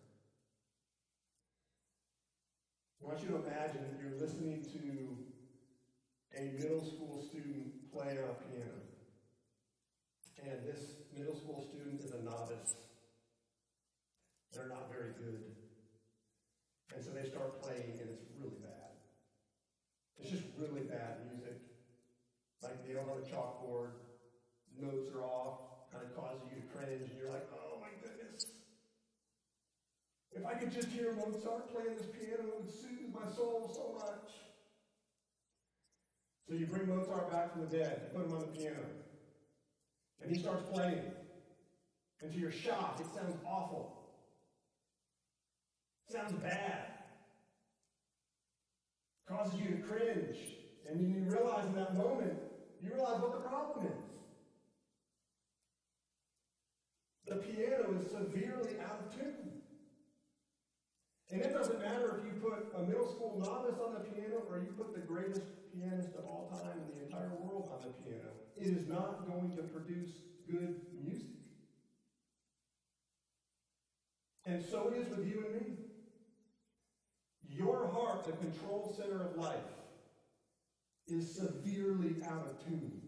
I 3.02 3.08
want 3.08 3.22
you 3.22 3.30
to 3.30 3.36
imagine 3.36 3.82
that 3.82 4.00
you're 4.02 4.20
listening 4.20 4.64
to 4.74 6.40
a 6.40 6.52
middle 6.60 6.84
school 6.84 7.26
student 7.30 7.92
play 7.92 8.18
on 8.18 8.30
a 8.30 8.52
piano. 8.52 8.97
And 10.44 10.66
this 10.66 10.94
middle 11.18 11.36
school 11.36 11.66
student 11.70 12.02
is 12.02 12.12
a 12.12 12.22
novice. 12.24 12.76
They're 14.54 14.70
not 14.70 14.92
very 14.92 15.12
good. 15.18 15.44
And 16.96 17.04
so 17.04 17.12
they 17.12 17.30
start 17.30 17.62
playing, 17.62 18.00
and 18.00 18.10
it's 18.10 18.26
really 18.40 18.58
bad. 18.62 18.98
It's 20.20 20.30
just 20.30 20.44
really 20.58 20.82
bad 20.82 21.26
music. 21.30 21.62
Like 22.64 22.86
they 22.88 22.94
don't 22.94 23.08
have 23.08 23.18
a 23.18 23.28
chalkboard, 23.30 23.92
the 24.74 24.86
notes 24.86 25.10
are 25.14 25.24
off, 25.24 25.92
kind 25.92 26.06
of 26.06 26.16
causes 26.16 26.42
you 26.50 26.62
to 26.62 26.68
cringe, 26.74 27.10
and 27.10 27.18
you're 27.20 27.30
like, 27.30 27.48
oh 27.54 27.80
my 27.80 27.94
goodness. 28.02 28.46
If 30.32 30.46
I 30.46 30.54
could 30.54 30.74
just 30.74 30.90
hear 30.90 31.14
Mozart 31.14 31.74
playing 31.74 31.98
this 31.98 32.08
piano, 32.08 32.44
it 32.46 32.56
would 32.62 32.74
soothe 32.74 33.14
my 33.14 33.30
soul 33.36 33.70
so 33.74 34.06
much. 34.06 34.32
So 36.48 36.56
you 36.56 36.66
bring 36.66 36.88
Mozart 36.88 37.32
back 37.32 37.52
from 37.52 37.62
the 37.62 37.78
dead, 37.78 38.10
you 38.14 38.20
put 38.20 38.28
him 38.28 38.34
on 38.34 38.40
the 38.42 38.58
piano, 38.58 38.86
and 40.22 40.36
he 40.36 40.42
starts 40.42 40.64
playing. 40.72 41.02
And 42.22 42.32
to 42.32 42.40
your 42.40 42.52
shock, 42.52 43.00
it 43.00 43.08
sounds 43.14 43.36
awful. 43.46 43.98
It 46.10 46.14
sounds 46.14 46.34
bad. 46.34 46.86
It 49.22 49.32
causes 49.32 49.60
you 49.60 49.76
to 49.76 49.82
cringe. 49.84 50.38
And 50.90 51.00
then 51.00 51.10
you 51.10 51.30
realize 51.30 51.66
in 51.66 51.76
that 51.76 51.96
moment, 51.96 52.34
you 52.82 52.94
realize 52.94 53.22
what 53.22 53.34
the 53.34 53.50
problem 53.50 53.86
is. 53.86 54.08
The 57.28 57.36
piano 57.36 58.00
is 58.00 58.10
severely 58.10 58.80
out 58.80 59.02
of 59.02 59.14
tune. 59.14 59.62
And 61.30 61.42
it 61.42 61.52
doesn't 61.52 61.82
matter 61.82 62.18
if 62.18 62.26
you 62.26 62.40
put 62.40 62.72
a 62.74 62.84
middle 62.84 63.06
school 63.06 63.38
novice 63.44 63.78
on 63.86 63.94
the 63.94 64.00
piano 64.00 64.44
or 64.50 64.60
you 64.60 64.72
put 64.78 64.96
the 64.96 65.02
greatest 65.02 65.42
pianist 65.74 66.16
of 66.18 66.26
all 66.26 66.50
time 66.50 66.80
in 66.88 66.98
the 66.98 67.06
entire 67.06 67.36
world 67.42 67.70
on 67.74 67.82
the 67.82 67.92
piano. 68.02 68.32
It 68.60 68.68
is 68.68 68.88
not 68.88 69.28
going 69.28 69.56
to 69.56 69.64
produce 69.64 70.10
good 70.50 70.82
music. 71.04 71.28
And 74.46 74.64
so 74.66 74.92
it 74.94 75.02
is 75.02 75.10
with 75.10 75.28
you 75.28 75.46
and 75.46 75.62
me. 75.62 75.74
Your 77.50 77.88
heart, 77.88 78.26
the 78.26 78.32
control 78.34 78.96
center 78.98 79.24
of 79.24 79.38
life, 79.38 79.58
is 81.08 81.36
severely 81.36 82.16
out 82.26 82.46
of 82.46 82.66
tune. 82.66 83.02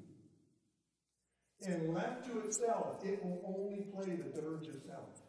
And 1.66 1.94
left 1.94 2.26
to 2.26 2.40
itself, 2.40 3.04
it 3.04 3.24
will 3.24 3.42
only 3.46 3.84
play 3.94 4.16
the 4.16 4.42
dirge 4.42 4.68
of 4.68 4.82
self. 4.86 5.22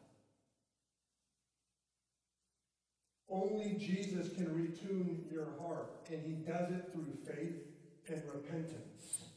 Only 3.29 3.75
Jesus 3.79 4.33
can 4.35 4.47
retune 4.47 5.31
your 5.33 5.49
heart, 5.61 6.09
and 6.11 6.21
he 6.25 6.33
does 6.33 6.71
it 6.73 6.91
through 6.93 7.13
faith 7.25 7.65
and 8.09 8.23
repentance. 8.33 9.30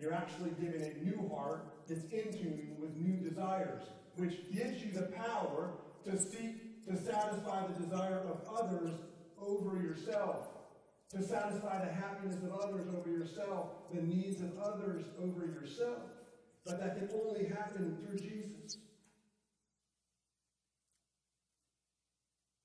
You're 0.00 0.12
actually 0.12 0.50
given 0.60 0.82
a 0.82 1.04
new 1.04 1.30
heart 1.34 1.66
that's 1.88 2.04
in 2.04 2.32
tune 2.32 2.76
with 2.78 2.96
new 2.96 3.16
desires, 3.28 3.82
which 4.16 4.50
gives 4.52 4.82
you 4.82 4.92
the 4.92 5.08
power 5.12 5.72
to 6.04 6.18
seek 6.18 6.84
to 6.86 6.96
satisfy 6.96 7.66
the 7.66 7.84
desire 7.84 8.20
of 8.28 8.40
others 8.58 8.90
over 9.40 9.80
yourself, 9.80 10.48
to 11.10 11.22
satisfy 11.22 11.84
the 11.84 11.92
happiness 11.92 12.36
of 12.42 12.52
others 12.60 12.86
over 12.96 13.08
yourself, 13.08 13.68
the 13.92 14.02
needs 14.02 14.40
of 14.40 14.58
others 14.58 15.04
over 15.22 15.46
yourself. 15.46 16.02
But 16.66 16.80
that 16.80 16.96
can 16.98 17.08
only 17.14 17.46
happen 17.46 17.96
through 17.98 18.18
Jesus. 18.18 18.78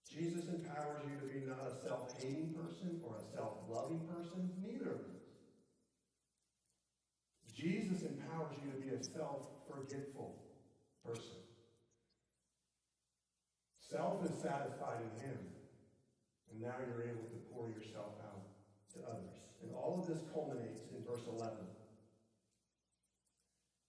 Jesus 0.10 0.50
empowers 0.50 1.04
you 1.06 1.20
to 1.20 1.34
be 1.34 1.46
not 1.46 1.60
a 1.68 1.88
self 1.88 2.14
hating 2.18 2.54
person 2.54 3.00
or 3.04 3.18
a 3.18 3.36
self 3.36 3.60
loving 3.70 4.02
person, 4.08 4.50
neither 4.62 4.92
of 4.92 4.98
those. 5.00 5.20
Jesus 7.60 8.04
empowers 8.04 8.56
you 8.64 8.72
to 8.72 8.78
be 8.80 8.96
a 8.96 9.04
self 9.04 9.42
forgetful 9.68 10.34
person. 11.06 11.44
Self 13.82 14.24
is 14.24 14.32
satisfied 14.42 15.02
in 15.04 15.28
Him, 15.28 15.38
and 16.52 16.62
now 16.62 16.76
you're 16.88 17.04
able 17.04 17.28
to 17.28 17.40
pour 17.52 17.68
yourself 17.68 18.14
out 18.24 18.46
to 18.94 19.00
others. 19.10 19.36
And 19.62 19.74
all 19.76 20.00
of 20.00 20.08
this 20.08 20.24
culminates 20.34 20.86
in 20.96 21.04
verse 21.04 21.26
11. 21.28 21.58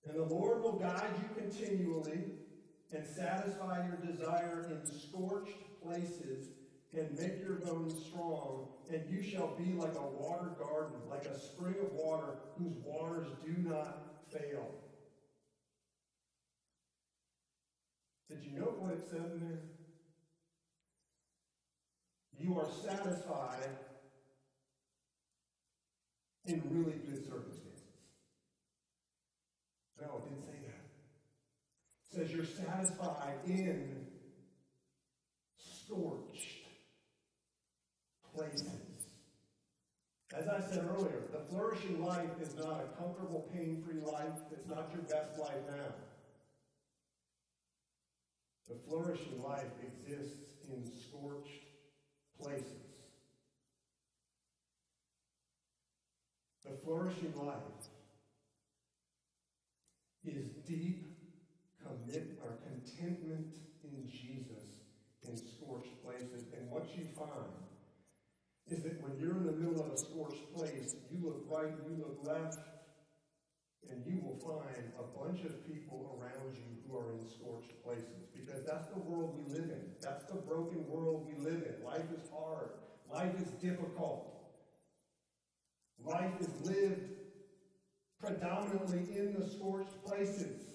And 0.06 0.18
the 0.18 0.34
Lord 0.34 0.62
will 0.62 0.78
guide 0.78 1.12
you 1.18 1.40
continually 1.40 2.32
and 2.92 3.06
satisfy 3.06 3.86
your 3.86 3.98
desire 3.98 4.66
in 4.68 4.84
scorched 4.84 5.80
places 5.84 6.48
and 6.96 7.18
make 7.18 7.40
your 7.40 7.56
bones 7.56 7.94
strong, 8.06 8.68
and 8.90 9.02
you 9.08 9.22
shall 9.22 9.54
be 9.56 9.72
like 9.72 9.94
a 9.94 10.06
water 10.22 10.50
garden, 10.58 10.96
like 11.08 11.24
a 11.24 11.38
spring 11.38 11.76
of 11.82 11.92
water 11.92 12.34
whose 12.58 12.74
waters 12.84 13.28
do 13.44 13.54
not 13.68 14.24
fail. 14.30 14.70
Did 18.28 18.44
you 18.44 18.58
note 18.58 18.78
what 18.80 18.92
it 18.92 19.02
said 19.08 19.30
in 19.32 19.40
there? 19.40 19.60
You 22.38 22.58
are 22.58 22.68
satisfied 22.82 23.68
in 26.46 26.62
really 26.70 26.98
good 27.06 27.24
circumstances. 27.24 27.70
No, 30.00 30.18
it 30.18 30.24
didn't 30.24 30.44
say 30.44 30.66
that. 30.66 30.80
It 32.10 32.28
says 32.28 32.34
you're 32.34 32.44
satisfied 32.44 33.34
in 33.46 34.06
scorched 35.90 36.59
places. 38.34 38.68
As 40.36 40.46
I 40.46 40.60
said 40.60 40.88
earlier, 40.96 41.22
the 41.32 41.40
flourishing 41.50 42.04
life 42.04 42.30
is 42.40 42.54
not 42.56 42.84
a 42.84 43.02
comfortable, 43.02 43.48
pain 43.52 43.82
free 43.84 44.00
life. 44.00 44.32
It's 44.52 44.68
not 44.68 44.90
your 44.94 45.02
best 45.02 45.38
life 45.38 45.58
now. 45.68 45.94
The 48.68 48.76
flourishing 48.86 49.42
life 49.42 49.72
exists 49.82 50.54
in 50.72 50.86
scorched 50.86 51.64
places. 52.40 52.66
The 56.64 56.76
flourishing 56.84 57.34
life 57.34 57.56
is 60.24 60.44
deep 60.68 61.10
commit 61.82 62.38
or 62.44 62.58
contentment 62.62 63.54
in 63.82 64.08
Jesus 64.08 64.80
in 65.26 65.36
scorched 65.36 66.02
places. 66.04 66.46
And 66.56 66.70
what 66.70 66.86
you 66.96 67.04
find 67.16 67.30
is 68.70 68.82
that 68.84 69.02
when 69.02 69.18
you're 69.18 69.36
in 69.36 69.46
the 69.46 69.52
middle 69.52 69.84
of 69.84 69.92
a 69.92 69.98
scorched 69.98 70.54
place, 70.54 70.94
you 71.10 71.18
look 71.22 71.44
right, 71.48 71.72
you 71.88 71.96
look 71.98 72.18
left, 72.22 72.58
and 73.90 74.04
you 74.06 74.20
will 74.22 74.38
find 74.38 74.92
a 74.98 75.02
bunch 75.18 75.44
of 75.44 75.66
people 75.66 76.18
around 76.20 76.56
you 76.56 76.78
who 76.86 76.96
are 76.96 77.12
in 77.12 77.28
scorched 77.28 77.72
places 77.82 78.28
because 78.32 78.64
that's 78.64 78.86
the 78.88 79.00
world 79.00 79.34
we 79.36 79.52
live 79.52 79.70
in. 79.70 79.82
That's 80.00 80.24
the 80.26 80.36
broken 80.36 80.86
world 80.88 81.26
we 81.26 81.42
live 81.44 81.62
in. 81.62 81.84
Life 81.84 82.06
is 82.14 82.28
hard. 82.32 82.70
Life 83.12 83.34
is 83.40 83.48
difficult. 83.60 84.36
Life 86.04 86.32
is 86.40 86.48
lived 86.62 87.02
predominantly 88.20 89.18
in 89.18 89.34
the 89.38 89.48
scorched 89.48 90.04
places 90.04 90.70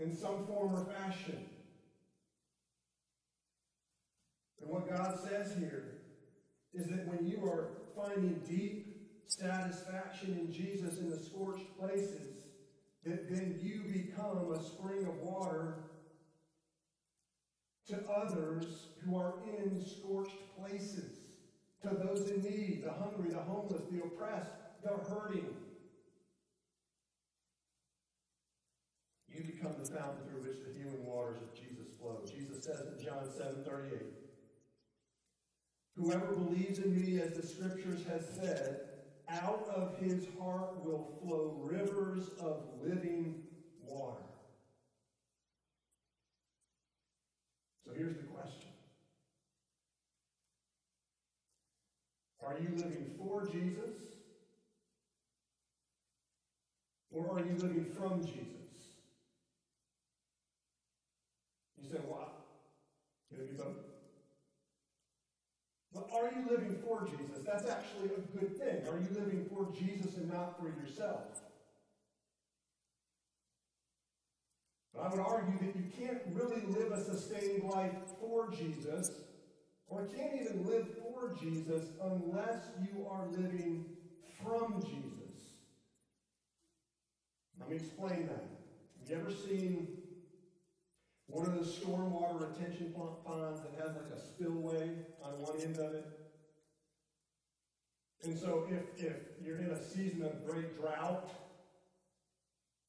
in 0.00 0.16
some 0.16 0.46
form 0.46 0.74
or 0.74 0.84
fashion. 0.84 1.38
And 4.64 4.72
what 4.72 4.88
God 4.88 5.18
says 5.20 5.54
here 5.58 5.96
is 6.72 6.86
that 6.86 7.06
when 7.06 7.26
you 7.26 7.44
are 7.44 7.68
finding 7.94 8.40
deep 8.48 8.96
satisfaction 9.26 10.38
in 10.40 10.52
Jesus 10.52 10.98
in 10.98 11.10
the 11.10 11.18
scorched 11.18 11.78
places, 11.78 12.38
that 13.04 13.28
then 13.28 13.58
you 13.60 13.82
become 13.92 14.52
a 14.52 14.62
spring 14.62 15.06
of 15.06 15.16
water 15.20 15.74
to 17.88 17.96
others 18.10 18.86
who 19.04 19.16
are 19.16 19.34
in 19.58 19.84
scorched 19.84 20.36
places, 20.58 21.18
to 21.82 21.88
those 21.90 22.30
in 22.30 22.42
need, 22.42 22.82
the 22.84 22.92
hungry, 22.92 23.30
the 23.30 23.38
homeless, 23.38 23.82
the 23.90 23.98
oppressed, 23.98 24.50
the 24.82 24.88
hurting. 24.88 25.44
You 29.28 29.44
become 29.44 29.74
the 29.78 29.90
fountain 29.90 30.24
through 30.30 30.48
which 30.48 30.56
the 30.66 30.78
healing 30.78 31.04
waters 31.04 31.38
of 31.42 31.52
Jesus 31.54 31.88
flow. 32.00 32.22
Jesus 32.24 32.64
says 32.64 32.80
in 32.96 33.04
John 33.04 33.28
7 33.36 33.64
38. 33.64 34.23
Whoever 35.96 36.34
believes 36.34 36.78
in 36.80 36.94
me, 36.94 37.20
as 37.20 37.34
the 37.34 37.46
scriptures 37.46 38.00
has 38.08 38.26
said, 38.34 38.80
out 39.28 39.68
of 39.74 39.96
his 39.98 40.26
heart 40.40 40.84
will 40.84 41.08
flow 41.22 41.60
rivers 41.62 42.30
of 42.40 42.62
living 42.82 43.44
water. 43.86 44.20
So 47.84 47.92
here's 47.96 48.16
the 48.16 48.24
question 48.24 48.70
Are 52.44 52.56
you 52.58 52.76
living 52.76 53.10
for 53.16 53.46
Jesus? 53.46 53.94
Or 57.12 57.30
are 57.30 57.40
you 57.40 57.54
living 57.56 57.86
from 57.96 58.24
Jesus? 58.24 58.64
You 61.80 61.88
say, 61.88 61.98
well, 62.08 62.32
can 63.30 63.40
it 63.40 63.50
be 63.50 63.56
both? 63.56 63.76
But 65.94 66.08
are 66.12 66.30
you 66.34 66.44
living 66.50 66.76
for 66.84 67.06
Jesus? 67.06 67.44
That's 67.46 67.68
actually 67.70 68.10
a 68.16 68.38
good 68.38 68.58
thing. 68.58 68.88
Are 68.88 68.98
you 68.98 69.08
living 69.12 69.46
for 69.48 69.68
Jesus 69.72 70.16
and 70.16 70.28
not 70.28 70.58
for 70.58 70.66
yourself? 70.66 71.22
But 74.92 75.02
I 75.02 75.08
would 75.10 75.20
argue 75.20 75.58
that 75.58 75.76
you 75.76 75.84
can't 75.96 76.20
really 76.32 76.62
live 76.66 76.90
a 76.90 77.02
sustained 77.02 77.64
life 77.64 77.94
for 78.20 78.50
Jesus, 78.50 79.12
or 79.88 80.06
can't 80.06 80.34
even 80.40 80.66
live 80.66 80.88
for 80.98 81.36
Jesus 81.40 81.86
unless 82.02 82.64
you 82.80 83.06
are 83.08 83.26
living 83.28 83.84
from 84.42 84.82
Jesus. 84.82 85.14
Let 87.60 87.70
me 87.70 87.76
explain 87.76 88.26
that. 88.26 88.44
Have 89.00 89.10
you 89.10 89.16
ever 89.16 89.30
seen 89.30 89.88
one 91.34 91.46
of 91.46 91.54
those 91.56 91.76
stormwater 91.76 92.48
retention 92.48 92.94
ponds 93.26 93.60
that 93.60 93.72
has 93.80 93.96
like 93.96 94.06
a 94.14 94.20
spillway 94.20 94.88
on 95.20 95.32
one 95.42 95.60
end 95.60 95.76
of 95.78 95.92
it? 95.92 96.06
And 98.22 98.38
so 98.38 98.68
if, 98.70 99.04
if 99.04 99.16
you're 99.44 99.58
in 99.58 99.70
a 99.72 99.84
season 99.84 100.22
of 100.22 100.46
great 100.46 100.80
drought, 100.80 101.28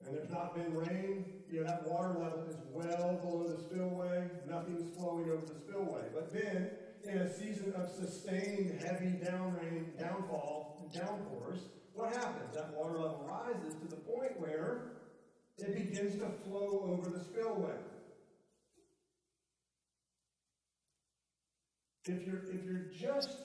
and 0.06 0.16
there's 0.16 0.30
not 0.30 0.54
been 0.54 0.76
rain, 0.76 1.26
you 1.50 1.62
know, 1.62 1.68
that 1.68 1.88
water 1.88 2.10
level 2.10 2.46
is 2.48 2.58
well 2.72 3.18
below 3.24 3.48
the 3.48 3.60
spillway. 3.64 4.30
Nothing's 4.48 4.96
flowing 4.96 5.32
over 5.32 5.46
the 5.48 5.60
spillway. 5.60 6.04
But 6.14 6.32
then, 6.32 6.70
in 7.04 7.18
a 7.18 7.34
season 7.34 7.74
of 7.76 7.90
sustained 7.90 8.80
heavy 8.80 9.18
down 9.26 9.56
rain, 9.56 9.92
downfall, 9.98 10.92
downpours, 10.94 11.62
what 11.94 12.14
happens? 12.14 12.54
That 12.54 12.76
water 12.76 13.00
level 13.00 13.26
rises 13.28 13.74
to 13.82 13.88
the 13.88 13.96
point 13.96 14.40
where 14.40 14.92
it 15.58 15.74
begins 15.74 16.20
to 16.20 16.30
flow 16.44 16.86
over 16.92 17.10
the 17.10 17.24
spillway. 17.24 17.74
If 22.08 22.26
you're, 22.26 22.44
if 22.54 22.64
you're 22.64 22.92
just 22.96 23.38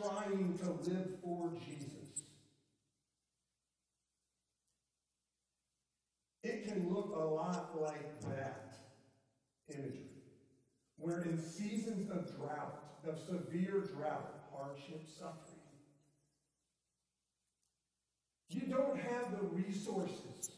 trying 0.00 0.58
to 0.58 0.70
live 0.90 1.08
for 1.22 1.50
Jesus, 1.64 2.06
It 6.46 6.68
can 6.68 6.94
look 6.94 7.12
a 7.16 7.18
lot 7.18 7.74
like 7.80 8.20
that 8.20 8.78
imagery. 9.68 10.22
Where 10.96 11.22
in 11.22 11.42
seasons 11.42 12.08
of 12.08 12.36
drought, 12.36 12.84
of 13.04 13.18
severe 13.18 13.80
drought, 13.80 14.44
hardship, 14.54 15.02
suffering, 15.18 15.58
you 18.48 18.60
don't 18.68 18.96
have 18.96 19.32
the 19.32 19.44
resources 19.48 20.50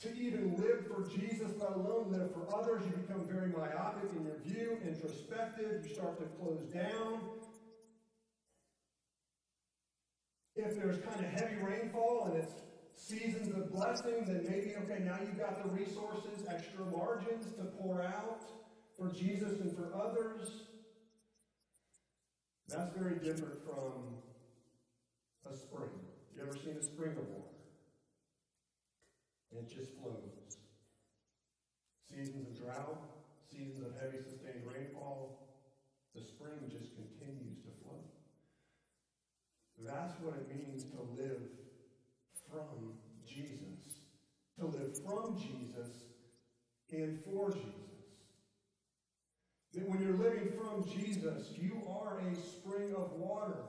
to 0.00 0.16
even 0.16 0.56
live 0.56 0.86
for 0.86 1.06
Jesus, 1.08 1.50
let 1.58 1.72
alone 1.72 2.10
live 2.10 2.32
for 2.32 2.46
others. 2.54 2.82
You 2.86 2.96
become 2.96 3.24
very 3.26 3.48
myopic 3.48 4.10
in 4.16 4.24
your 4.24 4.38
view, 4.38 4.78
introspective. 4.86 5.86
You 5.86 5.94
start 5.94 6.18
to 6.18 6.24
close 6.42 6.62
down. 6.72 7.20
If 10.56 10.76
there's 10.76 10.98
kind 11.04 11.20
of 11.20 11.30
heavy 11.30 11.56
rainfall 11.56 12.30
and 12.30 12.42
it's 12.42 12.54
seasons 12.94 13.54
of 13.54 13.72
blessings, 13.72 14.28
then 14.28 14.44
maybe, 14.48 14.74
okay, 14.76 15.02
now 15.04 15.18
you've 15.20 15.38
got 15.38 15.62
the 15.62 15.70
resources, 15.70 16.46
extra 16.48 16.84
margins 16.86 17.46
to 17.56 17.64
pour 17.64 18.02
out 18.02 18.44
for 18.96 19.08
Jesus 19.08 19.60
and 19.60 19.74
for 19.76 19.94
others. 19.94 20.50
That's 22.68 22.96
very 22.96 23.16
different 23.16 23.64
from 23.64 24.16
a 25.50 25.54
spring. 25.54 25.90
You 26.34 26.42
ever 26.42 26.56
seen 26.56 26.76
a 26.78 26.82
spring 26.82 27.12
of 27.12 27.49
water? 29.52 29.66
It 29.66 29.74
just 29.74 29.98
flows. 30.00 30.56
Seasons 32.08 32.48
of 32.48 32.64
drought, 32.64 32.98
seasons 33.50 33.86
of 33.86 33.92
heavy 34.00 34.18
sustained 34.18 34.64
rainfall, 34.66 35.48
the 36.14 36.20
spring 36.20 36.70
just 36.70 36.94
continues 36.94 37.58
to 37.62 37.70
flow. 37.82 38.00
That's 39.78 40.14
what 40.20 40.34
it 40.34 40.48
means 40.48 40.84
to 40.84 41.02
live 41.16 41.42
from 42.50 42.92
Jesus, 43.26 43.94
to 44.58 44.66
live 44.66 44.98
from 45.04 45.38
Jesus 45.38 45.88
and 46.92 47.22
for 47.24 47.50
Jesus. 47.50 47.74
That 49.72 49.88
when 49.88 50.02
you're 50.02 50.16
living 50.16 50.52
from 50.58 50.84
Jesus, 50.84 51.52
you 51.56 51.80
are 51.88 52.18
a 52.18 52.34
spring 52.34 52.92
of 52.96 53.12
water 53.12 53.62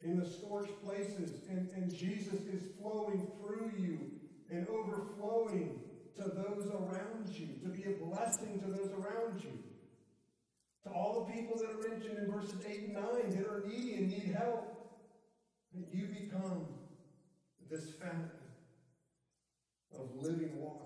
in 0.00 0.16
the 0.16 0.24
scorched 0.24 0.80
places, 0.84 1.32
and, 1.50 1.68
and 1.74 1.92
Jesus 1.92 2.46
is 2.46 2.62
flowing 2.80 3.26
through 3.40 3.72
you 3.76 4.17
and 4.50 4.66
overflowing 4.68 5.80
to 6.16 6.22
those 6.22 6.66
around 6.66 7.28
you, 7.28 7.48
to 7.62 7.68
be 7.68 7.84
a 7.84 8.04
blessing 8.04 8.60
to 8.60 8.70
those 8.70 8.90
around 8.92 9.42
you. 9.42 9.52
To 10.84 10.90
all 10.90 11.24
the 11.26 11.32
people 11.32 11.56
that 11.58 11.70
are 11.70 11.88
mentioned 11.90 12.18
in 12.18 12.30
verses 12.30 12.64
8 12.66 12.80
and 12.80 12.92
9 12.94 13.04
that 13.36 13.46
are 13.46 13.64
needy 13.66 13.94
and 13.94 14.08
need 14.08 14.34
help, 14.36 14.78
that 15.74 15.94
you 15.94 16.06
become 16.06 16.66
this 17.70 17.90
fountain 18.00 18.30
of 19.94 20.08
living 20.16 20.60
water. 20.60 20.84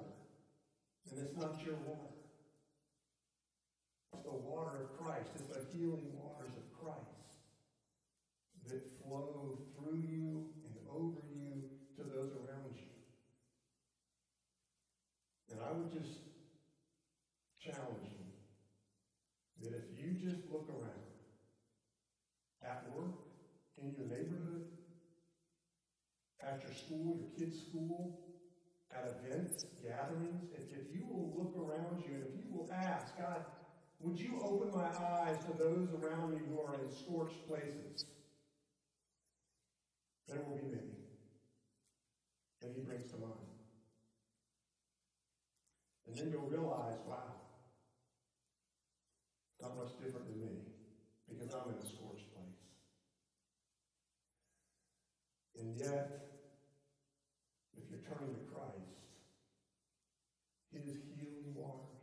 And 1.10 1.20
it's 1.20 1.36
not 1.36 1.64
your 1.64 1.76
water. 1.86 2.10
It's 4.12 4.24
the 4.24 4.32
water 4.32 4.82
of 4.82 4.98
Christ. 4.98 5.30
It's 5.34 5.48
the 5.48 5.64
healing 5.76 6.12
waters 6.14 6.52
of 6.56 6.80
Christ 6.80 6.98
that 8.68 8.82
flow 9.02 9.58
through 9.76 9.98
you 9.98 10.46
and 10.64 10.74
over 10.90 11.20
you 11.34 11.62
to 11.96 12.02
those 12.02 12.32
around 12.32 12.74
you. 12.74 12.92
And 15.50 15.60
I 15.60 15.72
would 15.72 15.92
just 15.92 16.18
challenge 17.60 18.08
you 18.10 18.24
that 19.62 19.76
if 19.76 19.84
you 19.98 20.12
just 20.12 20.50
look 20.50 20.68
around 20.68 20.90
at 22.64 22.84
work, 22.96 23.22
in 23.82 23.92
your 23.92 24.06
neighborhood, 24.06 24.66
after 26.42 26.68
school, 26.92 27.18
your 27.18 27.30
kids' 27.38 27.62
school, 27.68 28.18
at 28.94 29.16
events, 29.24 29.64
gatherings, 29.82 30.50
if, 30.52 30.78
if 30.78 30.94
you 30.94 31.06
will 31.08 31.32
look 31.36 31.56
around 31.56 32.02
you 32.06 32.14
and 32.14 32.24
if 32.24 32.34
you 32.36 32.52
will 32.52 32.68
ask, 32.72 33.16
God, 33.16 33.44
would 34.00 34.18
you 34.18 34.40
open 34.42 34.70
my 34.74 34.88
eyes 34.88 35.38
to 35.46 35.56
those 35.56 35.88
around 35.94 36.30
me 36.32 36.38
who 36.48 36.60
are 36.60 36.74
in 36.74 36.90
scorched 36.90 37.48
places? 37.48 38.04
There 40.28 40.38
will 40.46 40.56
be 40.56 40.66
many. 40.66 40.98
And 42.62 42.74
he 42.74 42.82
brings 42.82 43.10
to 43.12 43.18
mind. 43.18 43.32
And 46.06 46.16
then 46.16 46.30
you'll 46.30 46.50
realize, 46.50 46.98
wow, 47.08 47.32
not 49.60 49.76
much 49.76 49.92
different 50.02 50.26
than 50.26 50.40
me 50.40 50.58
because 51.28 51.54
I'm 51.54 51.72
in 51.72 51.78
a 51.78 51.86
scorched 51.86 52.28
place. 52.34 52.60
And 55.58 55.78
yet, 55.78 56.22
turning 58.02 58.34
to 58.34 58.44
Christ, 58.50 58.98
His 60.72 60.98
healing 61.14 61.54
waters 61.54 62.02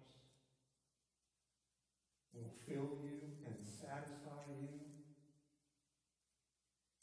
will 2.34 2.54
fill 2.68 2.98
you 3.04 3.20
and 3.46 3.56
satisfy 3.62 4.48
you 4.62 4.80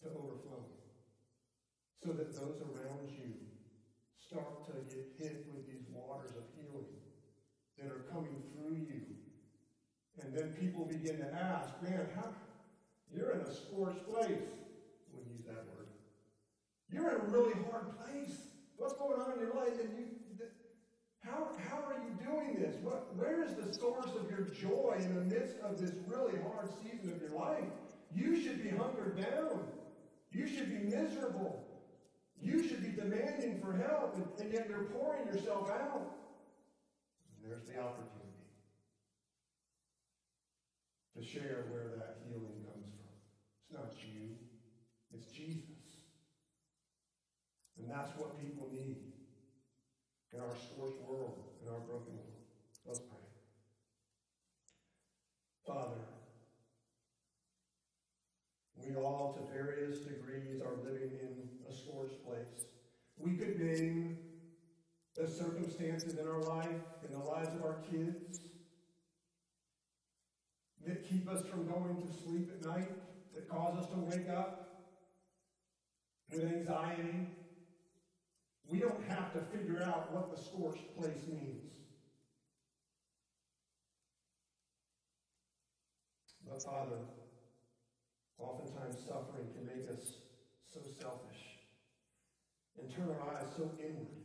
to 0.02 0.08
overflowing. 0.16 0.80
So 2.02 2.12
that 2.12 2.32
those 2.32 2.62
around 2.62 3.10
you 3.10 3.34
start 4.16 4.64
to 4.66 4.72
get 4.94 5.12
hit 5.18 5.46
with 5.52 5.66
these 5.66 5.86
waters 5.92 6.30
of 6.36 6.44
healing 6.54 6.94
that 7.78 7.90
are 7.90 8.06
coming 8.12 8.42
through 8.54 8.76
you. 8.76 9.02
And 10.22 10.34
then 10.34 10.54
people 10.58 10.84
begin 10.84 11.18
to 11.18 11.34
ask, 11.34 11.70
man, 11.82 12.06
how, 12.14 12.28
you're 13.14 13.32
in 13.32 13.40
a 13.40 13.54
scorched 13.54 14.04
place. 14.08 14.48
We'll 15.12 15.26
use 15.32 15.44
that 15.46 15.64
word. 15.76 15.88
You're 16.90 17.08
in 17.10 17.20
a 17.20 17.24
really 17.28 17.54
hard 17.70 17.98
place. 17.98 18.36
What's 18.76 18.94
going 18.94 19.20
on 19.20 19.32
in 19.34 19.40
your 19.40 19.54
life? 19.54 19.78
And 19.80 19.90
you, 19.98 20.06
how, 21.20 21.50
how 21.68 21.82
are 21.82 22.00
you 22.04 22.24
doing 22.24 22.54
this? 22.60 22.76
What, 22.82 23.14
where 23.16 23.42
is 23.44 23.54
the 23.54 23.72
source 23.74 24.10
of 24.14 24.30
your 24.30 24.48
joy 24.48 24.96
in 24.98 25.14
the 25.14 25.22
midst 25.22 25.56
of 25.60 25.78
this 25.78 25.92
really 26.06 26.38
hard 26.42 26.70
season 26.82 27.12
of 27.12 27.20
your 27.20 27.38
life? 27.38 27.64
You 28.14 28.40
should 28.40 28.62
be 28.62 28.70
hungered 28.70 29.16
down. 29.16 29.64
You 30.30 30.46
should 30.46 30.68
be 30.68 30.96
miserable. 30.96 31.62
You 32.40 32.66
should 32.66 32.82
be 32.82 32.90
demanding 32.90 33.60
for 33.60 33.72
help, 33.72 34.14
and, 34.14 34.26
and 34.38 34.52
yet 34.52 34.68
you're 34.68 34.84
pouring 34.84 35.26
yourself 35.26 35.70
out. 35.70 36.12
there's 37.42 37.64
the 37.64 37.80
opportunity 37.80 38.25
to 41.16 41.24
share 41.24 41.64
where 41.70 41.88
that 41.96 42.18
healing 42.28 42.60
comes 42.68 42.92
from. 42.92 43.16
It's 43.64 43.72
not 43.72 43.92
you, 44.04 44.36
it's 45.12 45.26
Jesus. 45.32 45.76
And 47.78 47.90
that's 47.90 48.10
what 48.18 48.38
people 48.40 48.68
need 48.70 49.12
in 50.32 50.40
our 50.40 50.54
scorched 50.54 51.00
world, 51.08 51.44
in 51.62 51.72
our 51.72 51.80
broken 51.80 52.14
world. 52.14 52.44
Let's 52.84 53.00
pray. 53.00 53.18
Father, 55.66 56.00
we 58.76 58.94
all, 58.94 59.32
to 59.34 59.52
various 59.52 60.00
degrees, 60.00 60.60
are 60.60 60.76
living 60.84 61.10
in 61.20 61.48
a 61.68 61.72
scorched 61.74 62.24
place. 62.24 62.66
We 63.16 63.32
could 63.32 63.58
name 63.58 64.18
the 65.16 65.26
circumstances 65.26 66.18
in 66.18 66.26
our 66.28 66.42
life, 66.42 66.82
in 67.06 67.12
the 67.12 67.24
lives 67.24 67.54
of 67.54 67.62
our 67.62 67.78
kids, 67.90 68.40
that 70.86 71.08
keep 71.08 71.28
us 71.28 71.44
from 71.50 71.66
going 71.66 71.96
to 71.96 72.22
sleep 72.24 72.50
at 72.54 72.66
night, 72.66 72.90
that 73.34 73.48
cause 73.48 73.76
us 73.78 73.90
to 73.90 73.98
wake 73.98 74.28
up 74.30 74.84
with 76.30 76.44
anxiety. 76.44 77.26
We 78.68 78.78
don't 78.78 79.02
have 79.08 79.32
to 79.32 79.40
figure 79.56 79.82
out 79.82 80.12
what 80.12 80.30
the 80.30 80.40
scorched 80.40 80.96
place 80.96 81.26
means. 81.28 81.72
But 86.48 86.62
Father, 86.62 86.98
oftentimes 88.38 88.96
suffering 89.08 89.48
can 89.54 89.66
make 89.66 89.90
us 89.90 90.14
so 90.72 90.80
selfish 91.00 91.42
and 92.80 92.94
turn 92.94 93.08
our 93.08 93.34
eyes 93.34 93.48
so 93.56 93.70
inward. 93.78 94.22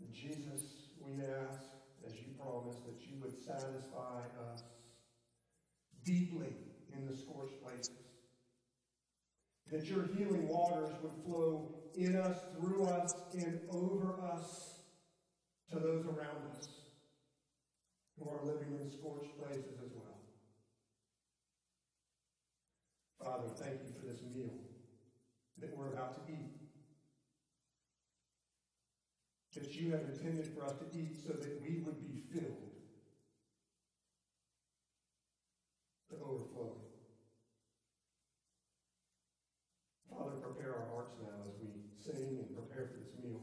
And 0.00 0.12
Jesus, 0.12 0.62
we 1.00 1.22
ask, 1.24 1.75
as 2.06 2.14
you 2.14 2.26
promised, 2.38 2.84
that 2.84 3.00
you 3.00 3.16
would 3.22 3.34
satisfy 3.44 4.22
us 4.52 4.62
deeply 6.04 6.54
in 6.94 7.06
the 7.06 7.16
scorched 7.16 7.60
places. 7.62 7.90
That 9.70 9.84
your 9.86 10.06
healing 10.16 10.48
waters 10.48 10.90
would 11.02 11.12
flow 11.24 11.74
in 11.96 12.16
us, 12.16 12.38
through 12.58 12.84
us, 12.84 13.14
and 13.34 13.60
over 13.70 14.14
us 14.22 14.80
to 15.70 15.78
those 15.78 16.04
around 16.06 16.56
us 16.56 16.68
who 18.18 18.30
are 18.30 18.44
living 18.44 18.78
in 18.80 18.90
scorched 18.90 19.36
places 19.38 19.78
as 19.84 19.90
well. 19.94 20.20
Father, 23.22 23.48
thank 23.56 23.80
you 23.82 23.92
for 23.98 24.06
this 24.06 24.20
meal 24.34 24.54
that 25.58 25.76
we're 25.76 25.92
about 25.92 26.14
to 26.26 26.32
eat. 26.32 26.55
That 29.56 29.72
you 29.74 29.90
have 29.92 30.02
intended 30.02 30.52
for 30.52 30.66
us 30.66 30.72
to 30.72 30.84
eat 30.92 31.16
so 31.24 31.32
that 31.32 31.62
we 31.64 31.80
would 31.80 31.96
be 32.04 32.20
filled 32.28 32.76
to 36.10 36.14
overflowing. 36.20 36.84
Father, 40.12 40.36
prepare 40.44 40.76
our 40.76 40.86
hearts 40.92 41.16
now 41.24 41.40
as 41.48 41.56
we 41.56 41.72
sing 42.04 42.36
and 42.36 42.52
prepare 42.52 42.92
for 42.92 43.00
this 43.00 43.16
meal 43.16 43.40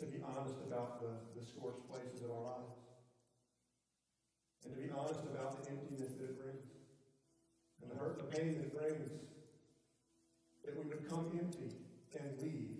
to 0.00 0.06
be 0.06 0.18
honest 0.26 0.58
about 0.66 0.98
the, 0.98 1.38
the 1.38 1.46
scorched 1.46 1.86
places 1.86 2.26
of 2.26 2.34
our 2.34 2.42
lives 2.58 2.74
and 4.64 4.74
to 4.74 4.80
be 4.80 4.90
honest 4.90 5.20
about 5.30 5.62
the 5.62 5.70
emptiness 5.70 6.18
that 6.18 6.34
it 6.34 6.42
brings 6.42 6.66
and 7.80 7.92
the 7.92 7.94
hurt, 7.94 8.18
the 8.18 8.36
pain 8.36 8.58
that 8.58 8.66
it 8.66 8.76
brings, 8.76 9.22
that 10.66 10.74
we 10.74 10.82
would 10.88 11.08
come 11.08 11.30
empty 11.38 11.78
and 12.18 12.42
leave 12.42 12.79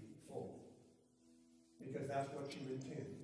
that's 2.10 2.34
what 2.34 2.52
you 2.54 2.60
intend. 2.74 3.19